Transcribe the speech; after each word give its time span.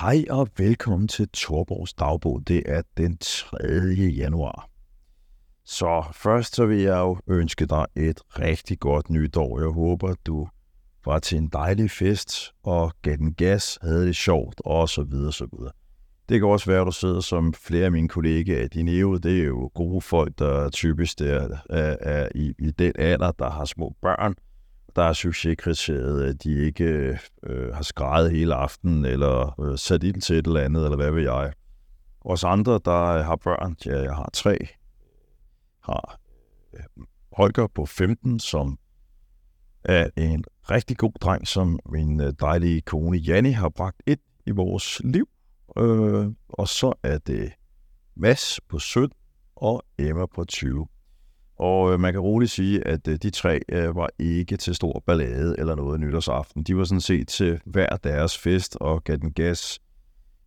Hej 0.00 0.24
og 0.30 0.48
velkommen 0.58 1.08
til 1.08 1.28
Torborgs 1.28 1.94
dagbog. 1.94 2.42
Det 2.48 2.62
er 2.66 2.82
den 2.96 3.18
3. 3.20 3.56
januar. 4.16 4.68
Så 5.64 6.06
først 6.12 6.54
så 6.54 6.66
vil 6.66 6.78
jeg 6.78 6.98
jo 6.98 7.18
ønske 7.26 7.66
dig 7.66 7.86
et 7.96 8.20
rigtig 8.38 8.78
godt 8.78 9.10
nytår. 9.10 9.60
Jeg 9.60 9.68
håber, 9.68 10.14
du 10.26 10.48
var 11.04 11.18
til 11.18 11.38
en 11.38 11.48
dejlig 11.48 11.90
fest 11.90 12.52
og 12.62 12.92
gav 13.02 13.16
den 13.16 13.34
gas, 13.34 13.78
havde 13.82 14.06
det 14.06 14.16
sjovt 14.16 14.60
og 14.64 14.88
så 14.88 15.02
videre, 15.02 15.32
så 15.32 15.46
videre. 15.52 15.72
Det 16.28 16.40
kan 16.40 16.48
også 16.48 16.70
være, 16.70 16.80
at 16.80 16.86
du 16.86 16.92
sidder 16.92 17.20
som 17.20 17.54
flere 17.54 17.84
af 17.84 17.92
mine 17.92 18.08
kollegaer. 18.08 18.68
din 18.68 18.84
næve, 18.84 19.18
det 19.18 19.40
er 19.40 19.44
jo 19.44 19.70
gode 19.74 20.00
folk, 20.00 20.38
der 20.38 20.70
typisk 20.70 21.20
er, 21.20 21.48
er, 21.70 21.96
er 22.00 22.28
i, 22.34 22.54
i 22.58 22.70
den 22.70 22.92
alder, 22.98 23.32
der 23.32 23.50
har 23.50 23.64
små 23.64 23.96
børn– 24.02 24.34
der 24.98 25.04
er 25.04 25.12
succeskriteriet, 25.12 26.22
at 26.22 26.42
de 26.44 26.66
ikke 26.66 27.18
øh, 27.42 27.74
har 27.74 27.82
skrejet 27.82 28.30
hele 28.30 28.54
aftenen, 28.54 29.04
eller 29.04 29.60
øh, 29.60 29.78
sat 29.78 30.02
ind 30.02 30.20
til 30.20 30.36
et 30.36 30.46
eller 30.46 30.60
andet, 30.60 30.84
eller 30.84 30.96
hvad 30.96 31.10
ved 31.10 31.22
jeg. 31.22 31.52
Os 32.20 32.44
andre, 32.44 32.80
der 32.84 33.04
øh, 33.04 33.24
har 33.24 33.36
børn, 33.36 33.76
ja, 33.86 34.02
jeg 34.02 34.14
har 34.14 34.30
tre, 34.32 34.58
har 35.80 36.18
øh, 36.74 37.04
Holger 37.32 37.66
på 37.74 37.86
15, 37.86 38.40
som 38.40 38.78
er 39.84 40.10
en 40.16 40.44
rigtig 40.70 40.96
god 40.96 41.12
dreng, 41.20 41.46
som 41.46 41.78
min 41.86 42.20
øh, 42.20 42.32
dejlige 42.40 42.80
kone 42.80 43.16
Janni 43.16 43.50
har 43.50 43.68
bragt 43.68 44.02
ind 44.06 44.20
i 44.46 44.50
vores 44.50 45.00
liv. 45.04 45.28
Øh, 45.78 46.26
og 46.48 46.68
så 46.68 46.92
er 47.02 47.18
det 47.18 47.52
Mads 48.16 48.60
på 48.68 48.78
17 48.78 49.16
og 49.56 49.82
Emma 49.98 50.26
på 50.26 50.44
20. 50.44 50.86
Og 51.58 51.92
øh, 51.92 52.00
man 52.00 52.12
kan 52.12 52.20
roligt 52.20 52.50
sige, 52.50 52.86
at 52.86 53.08
øh, 53.08 53.18
de 53.22 53.30
tre 53.30 53.60
øh, 53.68 53.96
var 53.96 54.08
ikke 54.18 54.56
til 54.56 54.74
stor 54.74 55.02
ballade 55.06 55.54
eller 55.58 55.74
noget 55.74 56.00
nytårsaften. 56.00 56.62
De 56.62 56.76
var 56.76 56.84
sådan 56.84 57.00
set 57.00 57.28
til 57.28 57.60
hver 57.64 57.96
deres 58.04 58.38
fest 58.38 58.76
og 58.80 59.04
gav 59.04 59.16
den 59.16 59.32
gas, 59.32 59.80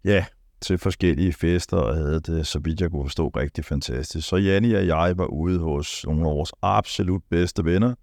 ja, 0.05 0.25
til 0.61 0.77
forskellige 0.77 1.33
fester 1.33 1.77
og 1.77 1.95
havde 1.95 2.19
det, 2.19 2.47
så 2.47 2.59
vidt 2.59 2.81
jeg 2.81 2.91
kunne 2.91 3.05
forstå, 3.05 3.27
rigtig 3.27 3.65
fantastisk. 3.65 4.27
Så 4.27 4.35
Janni 4.35 4.73
og 4.73 4.87
jeg 4.87 5.13
var 5.17 5.25
ude 5.25 5.59
hos 5.59 6.05
nogle 6.05 6.29
af 6.29 6.35
vores 6.35 6.51
absolut 6.61 7.21
bedste 7.29 7.65
venner 7.65 7.93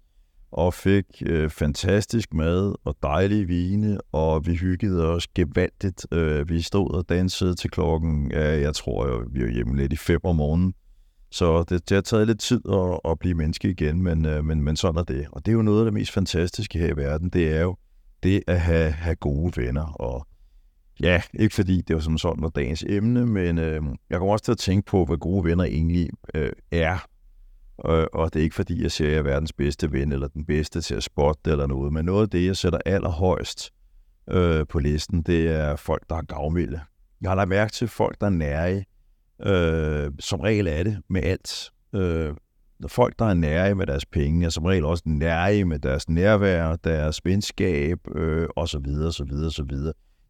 og 0.51 0.73
fik 0.73 1.05
øh, 1.25 1.49
fantastisk 1.49 2.33
mad 2.33 2.75
og 2.85 2.95
dejlige 3.03 3.45
vine, 3.45 3.97
og 4.11 4.45
vi 4.45 4.55
hyggede 4.55 5.07
os 5.07 5.27
gevaldigt. 5.27 6.05
Øh, 6.11 6.49
vi 6.49 6.61
stod 6.61 6.93
og 6.93 7.09
dansede 7.09 7.55
til 7.55 7.69
klokken, 7.69 8.31
ja, 8.31 8.61
jeg 8.61 8.75
tror, 8.75 9.23
vi 9.31 9.43
var 9.43 9.49
hjemme 9.49 9.77
lidt 9.77 9.93
i 9.93 9.97
fem 9.97 10.19
om 10.23 10.35
morgenen 10.35 10.73
så 11.31 11.63
det, 11.63 11.89
det 11.89 11.95
har 11.95 12.01
taget 12.01 12.27
lidt 12.27 12.39
tid 12.39 12.61
at, 12.71 12.99
at 13.11 13.19
blive 13.19 13.35
menneske 13.35 13.69
igen, 13.69 14.01
men, 14.01 14.25
øh, 14.25 14.45
men, 14.45 14.63
men 14.63 14.75
sådan 14.75 14.99
er 14.99 15.03
det. 15.03 15.27
Og 15.31 15.45
det 15.45 15.51
er 15.51 15.55
jo 15.55 15.61
noget 15.61 15.79
af 15.79 15.85
det 15.85 15.93
mest 15.93 16.11
fantastiske 16.11 16.79
her 16.79 16.87
i 16.87 16.97
verden, 16.97 17.29
det 17.29 17.53
er 17.55 17.61
jo 17.61 17.75
det 18.23 18.43
at 18.47 18.59
have, 18.61 18.91
have 18.91 19.15
gode 19.15 19.61
venner. 19.61 19.85
Og 19.85 20.27
ja, 20.99 21.21
ikke 21.33 21.55
fordi 21.55 21.81
det 21.81 21.95
var 21.95 22.01
som 22.01 22.17
sådan 22.17 22.43
var 22.43 22.49
dagens 22.49 22.85
emne, 22.87 23.25
men 23.25 23.57
øh, 23.57 23.81
jeg 24.09 24.17
kommer 24.17 24.33
også 24.33 24.45
til 24.45 24.51
at 24.51 24.57
tænke 24.57 24.85
på, 24.85 25.05
hvad 25.05 25.17
gode 25.17 25.43
venner 25.43 25.63
egentlig 25.63 26.09
øh, 26.33 26.51
er. 26.71 26.97
Og, 27.77 28.09
og 28.13 28.33
det 28.33 28.39
er 28.39 28.43
ikke 28.43 28.55
fordi, 28.55 28.83
jeg 28.83 28.91
siger, 28.91 29.07
at 29.07 29.13
jeg 29.13 29.19
er 29.19 29.23
verdens 29.23 29.53
bedste 29.53 29.91
ven, 29.91 30.11
eller 30.11 30.27
den 30.27 30.45
bedste 30.45 30.81
til 30.81 30.95
at 30.95 31.03
spotte 31.03 31.51
eller 31.51 31.67
noget, 31.67 31.93
men 31.93 32.05
noget 32.05 32.21
af 32.21 32.29
det, 32.29 32.45
jeg 32.45 32.57
sætter 32.57 32.79
allerhøjst 32.85 33.71
øh, 34.31 34.67
på 34.67 34.79
listen, 34.79 35.21
det 35.21 35.47
er 35.47 35.75
folk, 35.75 36.03
der 36.09 36.15
er 36.15 36.21
gavmilde. 36.21 36.79
Jeg 37.21 37.29
har 37.29 37.35
lagt 37.35 37.49
mærke 37.49 37.71
til 37.71 37.87
folk, 37.87 38.21
der 38.21 38.25
er 38.25 38.31
nære 38.31 38.83
Øh, 39.45 40.11
som 40.19 40.39
regel 40.39 40.67
er 40.67 40.83
det 40.83 40.97
med 41.09 41.23
alt. 41.23 41.71
Øh, 41.95 42.33
folk, 42.87 43.19
der 43.19 43.25
er 43.25 43.33
nære 43.33 43.75
med 43.75 43.87
deres 43.87 44.05
penge, 44.05 44.45
er 44.45 44.49
som 44.49 44.65
regel 44.65 44.85
også 44.85 45.03
nære 45.05 45.65
med 45.65 45.79
deres 45.79 46.09
nærvær, 46.09 46.75
deres 46.75 47.25
venskab 47.25 47.97
øh, 48.15 48.47
osv. 48.55 48.85
osv. 49.07 49.31
osv. 49.45 49.71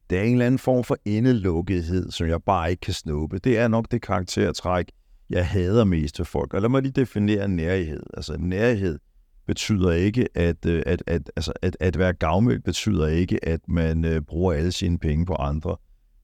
Det 0.10 0.18
er 0.18 0.24
en 0.24 0.32
eller 0.32 0.46
anden 0.46 0.60
form 0.60 0.84
for 0.84 0.98
indelukkethed, 1.06 2.12
som 2.12 2.28
jeg 2.28 2.44
bare 2.44 2.70
ikke 2.70 2.82
kan 2.82 2.94
snuppe. 2.94 3.40
Det 3.40 3.58
er 3.58 3.68
nok 3.68 3.86
det 3.92 4.02
karaktertræk, 4.02 4.92
jeg 5.30 5.48
hader 5.48 5.84
mest 5.84 6.20
ved 6.20 6.26
folk. 6.26 6.54
Og 6.54 6.62
lad 6.62 6.70
mig 6.70 6.82
lige 6.82 6.92
definere 6.92 7.48
nærhed. 7.48 8.04
Altså 8.14 8.38
nærhed 8.40 9.00
betyder 9.48 9.92
ikke, 9.92 10.28
at, 10.36 10.66
øh, 10.66 10.84
at, 10.86 11.04
at, 11.08 11.32
altså, 11.36 11.54
at, 11.62 11.78
at 11.80 11.98
være 11.98 12.14
gavmild 12.14 12.60
betyder 12.60 13.08
ikke, 13.08 13.46
at 13.46 13.60
man 13.68 14.06
øh, 14.06 14.22
bruger 14.22 14.54
alle 14.54 14.72
sine 14.72 15.00
penge 15.00 15.26
på 15.26 15.34
andre. 15.34 15.76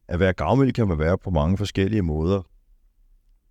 At 0.07 0.19
være 0.19 0.33
gavmild 0.33 0.71
kan 0.71 0.87
man 0.87 0.99
være 0.99 1.17
på 1.17 1.29
mange 1.29 1.57
forskellige 1.57 2.01
måder 2.01 2.41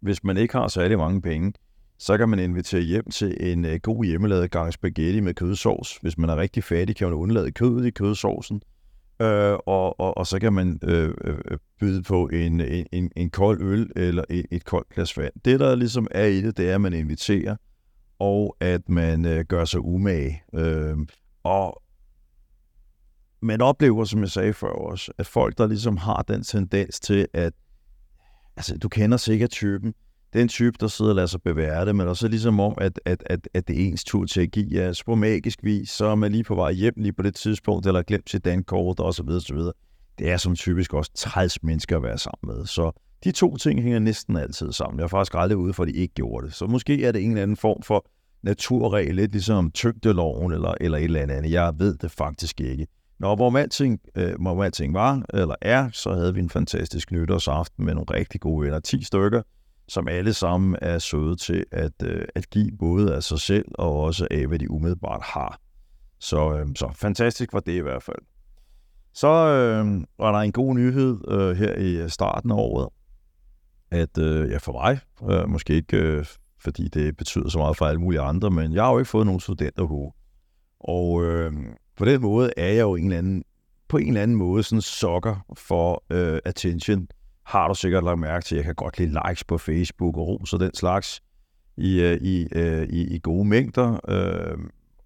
hvis 0.05 0.25
man 0.25 0.37
ikke 0.37 0.55
har 0.55 0.69
særlig 0.69 0.99
mange 0.99 1.23
penge, 1.23 1.53
så 1.99 2.19
kan 2.19 2.29
man 2.29 2.39
invitere 2.39 2.81
hjem 2.81 3.11
til 3.11 3.37
en 3.41 3.65
øh, 3.65 3.81
god 3.83 4.05
hjemmelavet 4.05 4.51
gang 4.51 4.73
spaghetti 4.73 5.21
med 5.21 5.35
kødsovs. 5.35 5.97
Hvis 5.97 6.19
man 6.19 6.31
er 6.31 6.37
rigtig 6.37 6.65
fattig, 6.65 6.97
kan 6.97 7.07
man 7.07 7.15
undlade 7.15 7.53
kødet 7.53 7.87
i 7.87 7.91
kødsovsen. 7.91 8.63
Øh, 9.23 9.53
og, 9.67 10.01
og, 10.01 10.17
og 10.17 10.27
så 10.27 10.39
kan 10.39 10.53
man 10.53 10.79
øh, 10.83 11.15
øh, 11.25 11.59
byde 11.81 12.03
på 12.03 12.29
en, 12.29 12.61
en, 12.93 13.11
en 13.17 13.31
kold 13.31 13.63
øl 13.63 13.91
eller 13.97 14.25
et, 14.31 14.47
et 14.51 14.65
koldt 14.65 14.89
glas 14.89 15.19
vand. 15.19 15.33
Det, 15.45 15.61
der 15.61 15.75
ligesom 15.75 16.09
er 16.11 16.25
i 16.25 16.41
det, 16.43 16.57
det 16.57 16.71
er, 16.71 16.75
at 16.75 16.81
man 16.81 16.93
inviterer, 16.93 17.57
og 18.19 18.57
at 18.61 18.89
man 18.89 19.25
øh, 19.25 19.45
gør 19.45 19.65
sig 19.65 19.81
umage. 19.81 20.43
Øh, 20.55 20.97
og 21.43 21.83
man 23.43 23.61
oplever, 23.61 24.05
som 24.05 24.21
jeg 24.21 24.31
sagde 24.31 24.53
før 24.53 24.69
også, 24.69 25.13
at 25.19 25.27
folk, 25.27 25.59
der 25.59 25.67
ligesom 25.67 25.97
har 25.97 26.23
den 26.23 26.43
tendens 26.43 27.01
til, 27.01 27.27
at 27.33 27.53
altså, 28.57 28.79
du 28.79 28.89
kender 28.89 29.17
sikkert 29.17 29.51
typen. 29.51 29.95
Det 30.33 30.39
er 30.39 30.43
en 30.43 30.49
type, 30.49 30.77
der 30.81 30.87
sidder 30.87 31.11
og 31.11 31.15
lader 31.15 31.27
sig 31.27 31.43
bevære 31.43 31.87
det, 31.87 31.97
men 31.97 32.09
også 32.09 32.29
ligesom 32.29 32.61
om, 32.61 32.75
at, 32.79 33.01
at, 33.05 33.23
at, 33.27 33.49
at 33.55 33.69
det 33.69 33.83
er 33.83 33.87
ens 33.87 34.05
tur 34.05 34.27
til 34.27 34.41
at 34.41 34.51
give. 34.51 34.67
Ja, 34.71 34.93
så 34.93 35.05
på 35.05 35.15
magisk 35.15 35.59
vis, 35.63 35.91
så 35.91 36.07
er 36.07 36.15
man 36.15 36.33
lige 36.33 36.45
på 36.45 36.55
vej 36.55 36.73
hjem 36.73 36.95
lige 36.97 37.13
på 37.13 37.23
det 37.23 37.35
tidspunkt, 37.35 37.87
eller 37.87 38.03
glemt 38.03 38.31
sit 38.31 38.45
dankort 38.45 39.01
og 39.01 39.15
så 39.15 39.23
videre, 39.23 39.41
så 39.41 39.55
videre. 39.55 39.73
Det 40.19 40.31
er 40.31 40.37
som 40.37 40.57
typisk 40.57 40.95
også 40.95 41.11
træls 41.15 41.63
mennesker 41.63 41.97
at 41.97 42.03
være 42.03 42.19
sammen 42.19 42.57
med. 42.57 42.67
Så 42.67 42.93
de 43.25 43.33
to 43.33 43.57
ting 43.57 43.83
hænger 43.83 43.99
næsten 43.99 44.37
altid 44.37 44.73
sammen. 44.73 44.99
Jeg 44.99 45.03
har 45.03 45.09
faktisk 45.09 45.35
aldrig 45.35 45.59
ude 45.59 45.73
for, 45.73 45.83
at 45.83 45.89
de 45.89 45.93
ikke 45.93 46.15
gjorde 46.15 46.47
det. 46.47 46.55
Så 46.55 46.67
måske 46.67 47.05
er 47.05 47.13
det 47.13 47.25
en 47.25 47.31
eller 47.31 47.43
anden 47.43 47.57
form 47.57 47.83
for 47.83 48.07
naturregel, 48.43 49.15
lidt 49.15 49.33
ligesom 49.33 49.71
tyngdeloven 49.71 50.53
eller, 50.53 50.75
eller 50.81 50.99
et 50.99 51.05
eller 51.05 51.21
andet. 51.21 51.51
Jeg 51.51 51.73
ved 51.79 51.97
det 51.97 52.11
faktisk 52.11 52.61
ikke. 52.61 52.87
Nå, 53.19 53.35
hvor 53.35 53.59
alting, 53.59 54.01
øh, 54.15 54.35
hvor 54.41 54.65
alting 54.65 54.95
var, 54.95 55.23
eller 55.35 55.55
er, 55.61 55.91
så 55.93 56.15
havde 56.15 56.35
vi 56.35 56.41
en 56.41 56.51
fantastisk 56.51 57.13
nytårsaften 57.13 57.85
med 57.85 57.95
nogle 57.95 58.07
rigtig 58.11 58.41
gode 58.41 58.65
venner. 58.65 58.81
10 58.81 59.03
stykker, 59.03 59.43
som 59.89 60.09
alle 60.09 60.33
sammen 60.33 60.77
er 60.83 60.99
søde 60.99 61.37
til 61.37 61.65
at, 61.73 61.93
øh, 62.03 62.25
at 62.35 62.51
give 62.51 62.71
både 62.79 63.15
af 63.15 63.23
sig 63.23 63.41
selv 63.41 63.65
og 63.75 64.01
også 64.01 64.29
af, 64.31 64.47
hvad 64.47 64.59
de 64.59 64.71
umiddelbart 64.71 65.23
har. 65.23 65.59
Så, 66.19 66.59
øh, 66.59 66.67
så 66.77 66.91
fantastisk 66.95 67.53
var 67.53 67.61
det 67.61 67.73
i 67.73 67.81
hvert 67.81 68.03
fald. 68.03 68.19
Så 69.15 69.29
øh, 69.29 70.05
var 70.19 70.33
der 70.33 70.39
en 70.39 70.53
god 70.53 70.75
nyhed 70.75 71.19
øh, 71.29 71.57
her 71.57 71.75
i 71.75 72.09
starten 72.09 72.51
af 72.51 72.57
året, 72.57 72.89
at 73.91 74.19
øh, 74.19 74.51
ja, 74.51 74.57
for 74.57 74.73
mig, 74.73 74.99
øh, 75.31 75.49
måske 75.49 75.75
ikke 75.75 75.97
øh, 75.97 76.27
fordi 76.65 76.89
det 76.89 77.17
betyder 77.17 77.49
så 77.49 77.59
meget 77.59 77.77
for 77.77 77.87
alle 77.87 78.01
mulige 78.01 78.21
andre, 78.21 78.51
men 78.51 78.73
jeg 78.73 78.85
har 78.85 78.93
jo 78.93 78.99
ikke 78.99 79.11
fået 79.11 79.27
nogen 79.27 79.41
studenterhue. 79.41 80.13
Og 80.81 81.25
øh, 81.25 81.53
på 81.97 82.05
den 82.05 82.23
måde 82.23 82.51
er 82.57 82.73
jeg 82.73 82.81
jo 82.81 82.95
en 82.95 83.05
eller 83.05 83.19
anden, 83.19 83.45
på 83.89 83.97
en 83.97 84.09
eller 84.09 84.23
anden 84.23 84.37
måde 84.37 84.63
sådan 84.63 84.83
sokker 84.83 85.47
for 85.55 86.05
øh, 86.11 86.39
attention. 86.45 87.09
Har 87.45 87.69
du 87.69 87.75
sikkert 87.75 88.05
lagt 88.05 88.19
mærke 88.19 88.45
til, 88.45 88.57
jeg 88.57 88.65
kan 88.65 88.75
godt 88.75 88.99
lide 88.99 89.21
likes 89.29 89.45
på 89.45 89.59
Facebook 89.59 90.17
og 90.17 90.29
ros 90.29 90.53
og 90.53 90.61
den 90.61 90.75
slags 90.75 91.23
i, 91.77 92.01
øh, 92.01 92.17
i, 92.21 92.47
øh, 92.53 92.89
i, 92.89 93.15
i 93.15 93.19
gode 93.23 93.45
mængder. 93.45 94.01
Øh, 94.09 94.59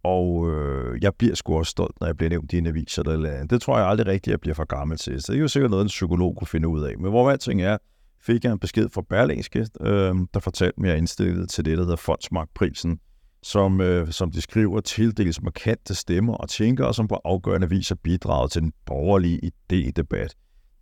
og 0.02 0.50
øh, 0.50 1.02
jeg 1.02 1.14
bliver 1.14 1.34
sgu 1.34 1.58
også 1.58 1.70
stolt, 1.70 2.00
når 2.00 2.06
jeg 2.06 2.16
bliver 2.16 2.30
nævnt 2.30 2.52
i 2.52 2.58
en 2.58 2.66
avis 2.66 2.98
eller, 2.98 3.12
eller 3.12 3.30
andet. 3.30 3.50
Det 3.50 3.62
tror 3.62 3.78
jeg 3.78 3.88
aldrig 3.88 4.06
rigtigt, 4.06 4.32
jeg 4.32 4.40
bliver 4.40 4.54
for 4.54 4.64
gammel 4.64 4.98
til. 4.98 5.22
Så 5.22 5.32
det 5.32 5.38
er 5.38 5.42
jo 5.42 5.48
sikkert 5.48 5.70
noget, 5.70 5.82
en 5.82 5.88
psykolog 5.88 6.36
kunne 6.36 6.48
finde 6.48 6.68
ud 6.68 6.82
af. 6.82 6.98
Men 6.98 7.10
hvor 7.10 7.30
alting 7.30 7.62
er, 7.62 7.78
fik 8.22 8.44
jeg 8.44 8.52
en 8.52 8.58
besked 8.58 8.88
fra 8.88 9.02
Berlingske, 9.08 9.66
øh, 9.80 10.14
der 10.34 10.40
fortalte 10.40 10.80
mig, 10.80 10.88
at 10.88 10.90
jeg 10.90 10.98
indstillede 10.98 11.46
til 11.46 11.64
det, 11.64 11.78
der 11.78 11.84
hedder 11.84 11.96
Fondsmarkprisen 11.96 13.00
som, 13.42 13.80
øh, 13.80 14.12
som 14.12 14.30
de 14.30 14.40
skriver, 14.40 14.80
tildeles 14.80 15.42
markante 15.42 15.94
stemmer 15.94 16.34
og 16.34 16.48
tænker, 16.48 16.92
som 16.92 17.08
på 17.08 17.20
afgørende 17.24 17.68
vis 17.68 17.88
har 17.88 17.98
bidraget 18.02 18.50
til 18.50 18.62
den 18.62 18.72
borgerlige 18.86 19.40
idédebat. 19.44 20.28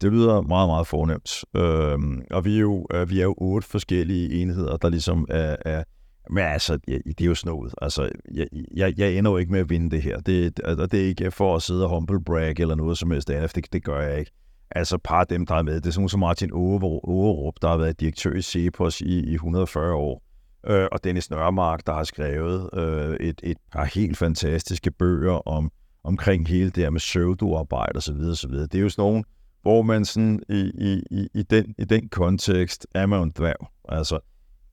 Det 0.00 0.12
lyder 0.12 0.40
meget, 0.40 0.68
meget 0.68 0.86
fornemt. 0.86 1.44
Øh, 1.56 1.98
og 2.30 2.44
vi 2.44 2.56
er, 2.56 2.60
jo, 2.60 2.86
øh, 2.94 3.10
vi 3.10 3.20
er 3.20 3.24
jo 3.24 3.34
otte 3.38 3.68
forskellige 3.68 4.42
enheder, 4.42 4.76
der 4.76 4.88
ligesom 4.88 5.26
er, 5.30 5.56
er 5.64 5.84
men 6.30 6.44
altså, 6.44 6.78
ja, 6.88 6.98
det 6.98 7.20
er 7.20 7.24
jo 7.24 7.34
sådan 7.34 7.56
noget. 7.56 7.74
Altså, 7.82 8.10
jeg, 8.34 8.46
jeg, 8.76 8.94
jeg 8.96 9.12
ender 9.12 9.30
jo 9.30 9.36
ikke 9.36 9.52
med 9.52 9.60
at 9.60 9.70
vinde 9.70 9.90
det 9.90 10.02
her. 10.02 10.20
Det, 10.20 10.56
det, 10.56 10.92
det 10.92 11.00
er 11.00 11.06
ikke 11.06 11.30
for 11.30 11.56
at 11.56 11.62
sidde 11.62 11.84
og 11.84 11.90
humble 11.90 12.24
brag 12.24 12.60
eller 12.60 12.74
noget 12.74 12.98
som 12.98 13.10
helst 13.10 13.30
andet. 13.30 13.54
Det, 13.54 13.72
det 13.72 13.84
gør 13.84 14.00
jeg 14.00 14.18
ikke. 14.18 14.30
Altså, 14.70 14.98
par 14.98 15.20
af 15.20 15.26
dem, 15.26 15.46
der 15.46 15.54
er 15.54 15.62
med, 15.62 15.74
det 15.74 15.86
er 15.86 15.90
sådan 15.90 16.08
som 16.08 16.20
Martin 16.20 16.52
Overup, 16.52 17.54
der 17.62 17.68
har 17.68 17.76
været 17.76 18.00
direktør 18.00 18.32
i 18.32 18.42
Cepos 18.42 19.00
i, 19.00 19.20
i 19.30 19.34
140 19.34 19.94
år 19.94 20.25
øh, 20.66 20.88
og 20.92 21.04
Dennis 21.04 21.30
Nørmark, 21.30 21.86
der 21.86 21.92
har 21.92 22.04
skrevet 22.04 22.70
øh, 22.74 23.16
et, 23.20 23.40
et 23.42 23.56
par 23.72 23.84
helt 23.84 24.16
fantastiske 24.16 24.90
bøger 24.90 25.48
om, 25.48 25.70
omkring 26.04 26.48
hele 26.48 26.70
det 26.70 26.82
her 26.82 26.90
med 26.90 27.00
pseudoarbejde 27.00 27.96
osv. 27.96 28.20
osv. 28.30 28.52
Det 28.52 28.74
er 28.74 28.80
jo 28.80 28.88
sådan 28.88 29.02
nogle, 29.02 29.24
hvor 29.62 29.82
man 29.82 30.04
sådan 30.04 30.42
i, 30.48 30.72
i, 30.78 31.02
i, 31.10 31.28
i, 31.34 31.42
den, 31.42 31.74
i 31.78 31.84
den 31.84 32.08
kontekst 32.08 32.86
er 32.94 33.06
man 33.06 33.22
en 33.22 33.32
dværg. 33.36 33.68
Altså, 33.88 34.18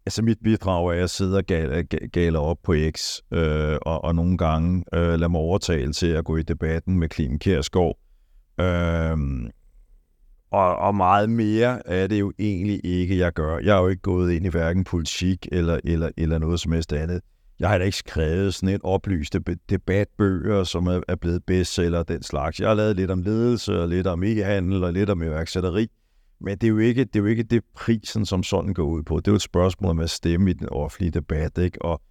altså 0.05 0.21
mit 0.21 0.37
bidrag 0.43 0.87
er, 0.87 0.91
at 0.91 0.99
jeg 0.99 1.09
sidder 1.09 1.37
og 1.37 1.45
galer, 1.45 2.07
galer 2.07 2.39
op 2.39 2.57
på 2.63 2.75
X, 2.91 3.19
øh, 3.31 3.77
og, 3.81 4.03
og 4.03 4.15
nogle 4.15 4.37
gange 4.37 4.83
øh, 4.93 5.07
lader 5.07 5.27
mig 5.27 5.41
overtale 5.41 5.93
til 5.93 6.07
at 6.07 6.25
gå 6.25 6.37
i 6.37 6.43
debatten 6.43 6.99
med 6.99 7.09
Clemen 7.13 7.39
Kjærsgaard. 7.39 7.97
Øh, 8.59 9.17
og, 10.53 10.75
og 10.75 10.95
meget 10.95 11.29
mere 11.29 11.88
er 11.88 12.07
det 12.07 12.19
jo 12.19 12.33
egentlig 12.39 12.81
ikke, 12.83 13.17
jeg 13.17 13.33
gør. 13.33 13.57
Jeg 13.57 13.73
har 13.73 13.81
jo 13.81 13.88
ikke 13.88 14.01
gået 14.01 14.33
ind 14.33 14.45
i 14.45 14.50
hverken 14.50 14.83
politik 14.83 15.47
eller, 15.51 15.79
eller, 15.83 16.09
eller 16.17 16.38
noget 16.38 16.59
som 16.59 16.71
helst 16.71 16.94
andet. 16.94 17.21
Jeg 17.59 17.69
har 17.69 17.77
da 17.77 17.83
ikke 17.83 17.97
skrevet 17.97 18.53
sådan 18.53 18.75
et 18.75 18.81
oplyste 18.83 19.39
debatbøger, 19.69 20.63
som 20.63 20.88
er, 20.88 21.01
er 21.07 21.15
blevet 21.15 21.44
bestseller 21.47 22.00
og 22.00 22.07
den 22.07 22.23
slags. 22.23 22.59
Jeg 22.59 22.67
har 22.67 22.75
lavet 22.75 22.95
lidt 22.95 23.11
om 23.11 23.21
ledelse, 23.21 23.81
og 23.81 23.89
lidt 23.89 24.07
om 24.07 24.23
e-handel, 24.23 24.83
og 24.83 24.94
lidt 24.94 25.09
om 25.09 25.21
iværksætteri. 25.23 25.88
Men 26.41 26.57
det 26.57 26.67
er, 26.67 26.71
jo 26.71 26.77
ikke, 26.77 27.03
det 27.03 27.15
er 27.15 27.19
jo 27.19 27.25
ikke 27.25 27.44
det, 27.44 27.63
prisen 27.75 28.25
som 28.25 28.44
sådan 28.44 28.73
går 28.73 28.83
ud 28.83 29.03
på. 29.03 29.17
Det 29.17 29.27
er 29.27 29.31
jo 29.31 29.35
et 29.35 29.41
spørgsmål 29.41 29.89
om 29.89 30.00
at 30.00 30.09
stemme 30.09 30.50
i 30.50 30.53
den 30.53 30.69
offentlige 30.69 31.11
debat, 31.11 31.57
ikke? 31.57 31.81
Og 31.81 32.01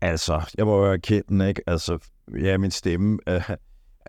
altså, 0.00 0.54
jeg 0.58 0.66
må 0.66 0.86
jo 0.86 0.92
erkende, 0.92 1.48
ikke? 1.48 1.62
Altså, 1.66 1.98
ja, 2.40 2.58
min 2.58 2.70
stemme, 2.70 3.18
øh, 3.28 3.50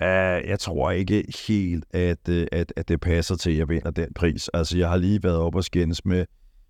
uh, 0.02 0.50
jeg 0.50 0.60
tror 0.60 0.92
ikke 0.92 1.24
helt, 1.48 1.86
at, 1.92 2.30
øh, 2.30 2.48
at, 2.52 2.74
at 2.76 2.88
det 2.88 3.02
passer 3.02 3.36
til, 3.36 3.52
at 3.52 3.58
jeg 3.58 3.70
vinder 3.70 3.92
den 3.92 4.14
pris. 4.16 4.50
Altså, 4.54 4.78
jeg 4.78 4.90
har 4.90 4.98
lige 4.98 5.24
været 5.24 5.38
op 5.38 5.56
og 5.56 5.64
skændes 5.64 6.06
med 6.06 6.26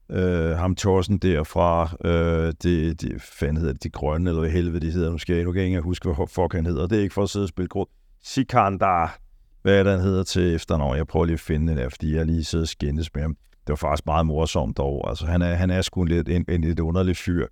uh, 0.10 0.58
ham 0.58 0.76
Thorsen 0.76 1.18
der 1.18 1.44
fra, 1.44 1.84
uh, 2.06 2.54
det, 2.64 3.02
det, 3.02 3.22
fanden 3.22 3.58
hedder 3.58 3.74
det, 3.74 3.84
de 3.84 3.90
grønne, 3.90 4.30
eller 4.30 4.42
hvad 4.42 4.52
helvede 4.52 4.86
de 4.86 4.92
hedder, 4.92 5.12
måske, 5.12 5.44
nu 5.44 5.52
kan 5.52 5.62
jeg 5.62 5.68
ikke 5.68 5.82
huske, 5.82 6.10
hvad 6.10 6.28
fuck 6.28 6.54
han 6.54 6.66
hedder. 6.66 6.88
Det 6.88 6.98
er 6.98 7.02
ikke 7.02 7.14
for 7.14 7.24
at 7.24 7.30
sidde 7.30 7.46
og 7.46 7.50
spille 7.50 7.68
grå. 7.68 7.90
Sikandar, 8.24 9.20
hvad 9.62 9.80
er 9.80 9.84
det, 9.84 9.92
han 9.92 10.02
hedder 10.02 10.24
til 10.24 10.56
efternavn? 10.56 10.98
Jeg 10.98 11.08
prøver 11.08 11.26
lige 11.26 11.34
at 11.34 11.40
finde 11.40 11.68
det 11.68 11.78
der, 11.78 11.90
fordi 11.90 12.16
jeg 12.16 12.26
lige 12.26 12.44
sidder 12.44 12.64
og 12.64 12.68
skændes 12.68 13.16
med 13.16 13.22
ham. 13.22 13.36
Det 13.52 13.70
var 13.70 13.76
faktisk 13.76 14.06
meget 14.06 14.26
morsomt 14.26 14.78
dog. 14.78 15.10
Altså, 15.10 15.26
han 15.26 15.42
er, 15.42 15.54
han 15.54 15.70
er 15.70 15.82
sgu 15.82 16.02
en 16.02 16.08
lidt, 16.08 16.30
en, 16.30 16.46
en 16.50 16.62
lidt 16.62 16.80
underlig 16.80 17.18
fyr. 17.18 17.48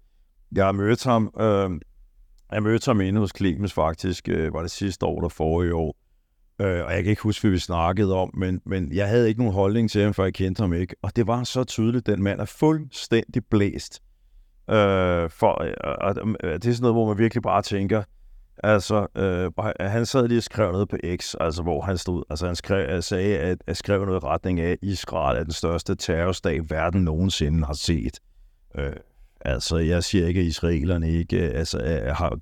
Jeg 0.56 0.66
har 0.66 0.72
mødt 0.72 1.04
ham, 1.04 1.32
øh, 1.40 1.70
jeg 2.52 2.64
mødte 2.64 2.86
ham 2.90 3.02
inde 3.02 3.20
hos 3.20 3.32
Clemens 3.38 3.74
faktisk, 3.74 4.30
øh, 4.30 4.54
var 4.54 4.62
det 4.62 4.72
sidste 4.72 5.06
år 5.06 5.20
eller 5.20 5.30
forrige 5.30 5.76
år. 5.76 5.96
Øh, 6.62 6.86
og 6.86 6.94
jeg 6.94 7.04
kan 7.04 7.10
ikke 7.10 7.22
huske, 7.22 7.42
hvad 7.42 7.52
vi 7.52 7.60
snakkede 7.60 8.16
om, 8.16 8.32
men, 8.34 8.62
men 8.66 8.94
jeg 8.94 9.08
havde 9.08 9.28
ikke 9.28 9.40
nogen 9.40 9.54
holdning 9.54 9.92
til 9.92 10.04
ham, 10.04 10.14
for 10.14 10.24
jeg 10.24 10.34
kendte 10.34 10.62
ham 10.62 10.74
ikke. 10.74 10.96
Og 11.02 11.16
det 11.16 11.28
var 11.28 11.44
så 11.44 11.64
tydeligt, 11.64 12.06
den 12.06 12.24
mand 12.24 12.40
er 12.40 12.46
fuldstændig 12.46 13.46
blæst. 13.46 14.02
Øh, 14.70 15.30
for, 15.30 15.64
øh, 15.64 16.16
øh, 16.44 16.54
det 16.54 16.66
er 16.66 16.74
sådan 16.74 16.82
noget, 16.82 16.96
hvor 16.96 17.08
man 17.08 17.18
virkelig 17.18 17.44
bare 17.44 17.62
tænker, 17.62 18.04
Altså, 18.64 19.08
øh, 19.18 19.52
han 19.80 20.06
sad 20.06 20.28
lige 20.28 20.38
og 20.38 20.44
skrev 20.44 20.72
noget 20.72 20.90
på 20.90 20.98
X, 21.18 21.36
altså 21.40 21.64
hvor 21.64 21.82
han 21.82 21.98
stod, 21.98 22.24
altså 22.30 22.46
han 22.46 22.56
skrev, 22.56 22.90
øh, 22.90 23.04
sagde, 23.04 23.38
at, 23.38 23.58
at 23.68 23.78
skrev 23.78 24.06
noget 24.06 24.24
i 24.24 24.26
retning 24.26 24.60
af, 24.60 24.72
at 24.72 24.78
Israel 24.82 25.38
er 25.38 25.44
den 25.44 25.54
største 25.54 25.96
terrorstat, 25.96 26.70
verden 26.70 27.02
nogensinde 27.02 27.66
har 27.66 27.74
set. 27.74 28.20
Øh, 28.78 28.94
altså, 29.42 29.78
jeg 29.78 30.04
siger 30.04 30.28
ikke, 30.28 30.40
at 30.40 30.46
israelerne 30.46 31.12
ikke 31.12 31.38
øh, 31.38 31.60
altså, 31.60 32.04
har, 32.18 32.38